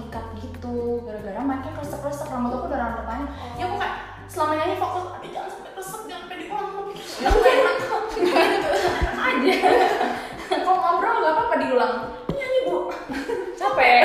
gara-gara 1.38 1.54
mic-nya 1.54 1.72
kresek-kresek 1.78 2.34
rambut 2.34 2.50
aku 2.58 2.66
udah 2.66 2.80
rambut 2.82 3.04
panjang 3.06 3.30
ya 3.62 3.64
aku 3.70 3.76
kayak 3.78 3.96
selama 4.26 4.54
nyanyi 4.58 4.76
fokus 4.82 5.06
aduh 5.14 5.30
jangan 5.30 5.50
sampai 5.54 5.72
kresek 5.78 6.02
jangan 6.10 6.22
sampai 6.26 6.38
diulang 6.42 6.70
lagi 6.74 6.94
ya 6.98 7.28
aku 7.30 7.40
enak. 7.46 7.76
Aja. 9.18 9.54
Kalau 10.48 10.80
ngobrol 10.82 11.16
gak 11.22 11.34
apa-apa 11.38 11.56
diulang. 11.62 11.96
Nyanyi 12.34 12.60
bu. 12.66 12.90
Capek. 13.54 14.02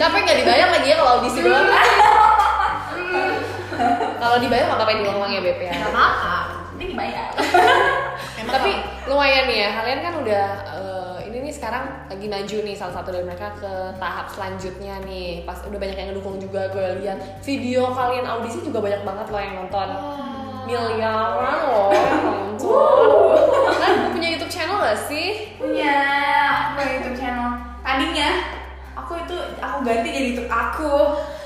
Capek 0.00 0.20
nggak 0.26 0.38
dibayar 0.42 0.68
lagi 0.74 0.88
ya 0.90 0.96
kalau 0.98 1.10
audisi 1.20 1.38
doang. 1.44 1.66
kalau 4.18 4.36
dibayar 4.42 4.64
nggak 4.66 4.78
apa-apa 4.82 4.94
diulang-ulang 4.98 5.30
ya 5.30 5.40
Beb 5.44 5.58
ya. 5.62 5.70
gak 5.70 5.92
apa-apa 5.94 6.34
ini 6.82 6.84
dibayar. 6.98 7.30
Tapi 8.42 8.72
lumayan 9.06 9.46
nih 9.46 9.58
ya, 9.62 9.68
kalian 9.78 10.00
kan 10.02 10.14
udah 10.18 10.46
ini 10.66 10.71
sekarang 11.62 12.10
lagi 12.10 12.26
maju 12.26 12.56
nih 12.66 12.74
salah 12.74 12.90
satu 12.98 13.14
dari 13.14 13.22
mereka 13.22 13.54
ke 13.54 13.94
tahap 14.02 14.26
selanjutnya 14.34 14.98
nih. 15.06 15.46
Pas 15.46 15.62
udah 15.62 15.78
banyak 15.78 15.94
yang 15.94 16.08
ngedukung 16.10 16.42
juga 16.42 16.66
gue 16.74 17.06
lihat 17.06 17.38
video 17.38 17.86
kalian 17.94 18.26
audisi 18.26 18.66
juga 18.66 18.82
banyak 18.82 19.06
banget 19.06 19.26
loh 19.30 19.38
yang 19.38 19.54
nonton. 19.62 19.88
Miliaran 20.66 21.58
loh 21.70 21.94
yang 21.94 22.22
nonton. 22.26 23.06
Kan 23.78 24.10
punya 24.10 24.28
YouTube 24.34 24.50
channel 24.50 24.82
gak 24.82 25.06
sih? 25.06 25.54
punya 25.62 25.98
apa 26.74 26.82
YouTube 26.82 27.14
channel 27.14 27.54
tadinya 27.86 28.30
aku 28.98 29.22
itu 29.22 29.36
aku 29.62 29.76
ganti 29.86 30.08
jadi 30.10 30.26
YouTube 30.34 30.50
aku 30.50 30.92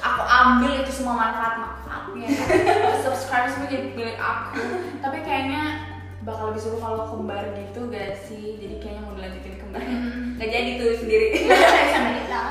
aku 0.00 0.22
ambil 0.24 0.72
itu 0.80 0.92
semua 0.92 1.14
manfaat 1.20 1.60
manfaatnya 1.60 2.28
subscribe 3.04 3.52
semua 3.52 3.68
jadi 3.68 3.92
milik 3.92 4.16
aku 4.16 4.64
tapi 5.04 5.20
kayaknya 5.20 5.85
bakal 6.26 6.50
disuruh 6.50 6.82
kalau 6.82 7.06
kembar 7.06 7.54
gitu 7.54 7.86
gak 7.86 8.18
sih 8.18 8.58
jadi 8.58 8.82
kayaknya 8.82 9.02
mau 9.06 9.14
dilanjutin 9.14 9.54
kembar 9.62 9.78
nggak 10.34 10.50
jadi 10.50 10.70
tuh 10.74 10.90
sendiri 10.98 11.26
sama 11.94 12.10
kita 12.18 12.42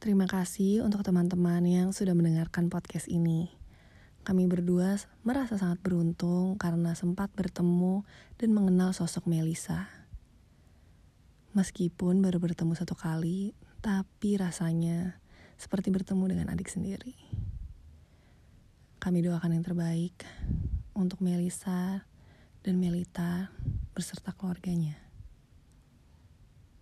Terima 0.00 0.24
kasih 0.24 0.80
untuk 0.80 1.04
teman-teman 1.04 1.60
yang 1.68 1.92
sudah 1.92 2.16
mendengarkan 2.16 2.72
podcast 2.72 3.04
ini. 3.04 3.52
Kami 4.24 4.48
berdua 4.48 4.96
merasa 5.28 5.60
sangat 5.60 5.76
beruntung 5.84 6.56
karena 6.56 6.96
sempat 6.96 7.28
bertemu 7.36 8.08
dan 8.40 8.50
mengenal 8.56 8.96
sosok 8.96 9.28
Melisa. 9.28 9.92
Meskipun 11.52 12.24
baru 12.24 12.40
bertemu 12.40 12.72
satu 12.72 12.96
kali, 12.96 13.52
tapi 13.84 14.40
rasanya 14.40 15.20
seperti 15.60 15.92
bertemu 15.92 16.24
dengan 16.32 16.46
adik 16.48 16.72
sendiri. 16.72 17.12
Kami 19.00 19.24
doakan 19.24 19.56
yang 19.56 19.64
terbaik 19.64 20.12
untuk 20.92 21.24
Melisa 21.24 22.04
dan 22.60 22.76
Melita 22.76 23.48
beserta 23.96 24.28
keluarganya. 24.36 25.09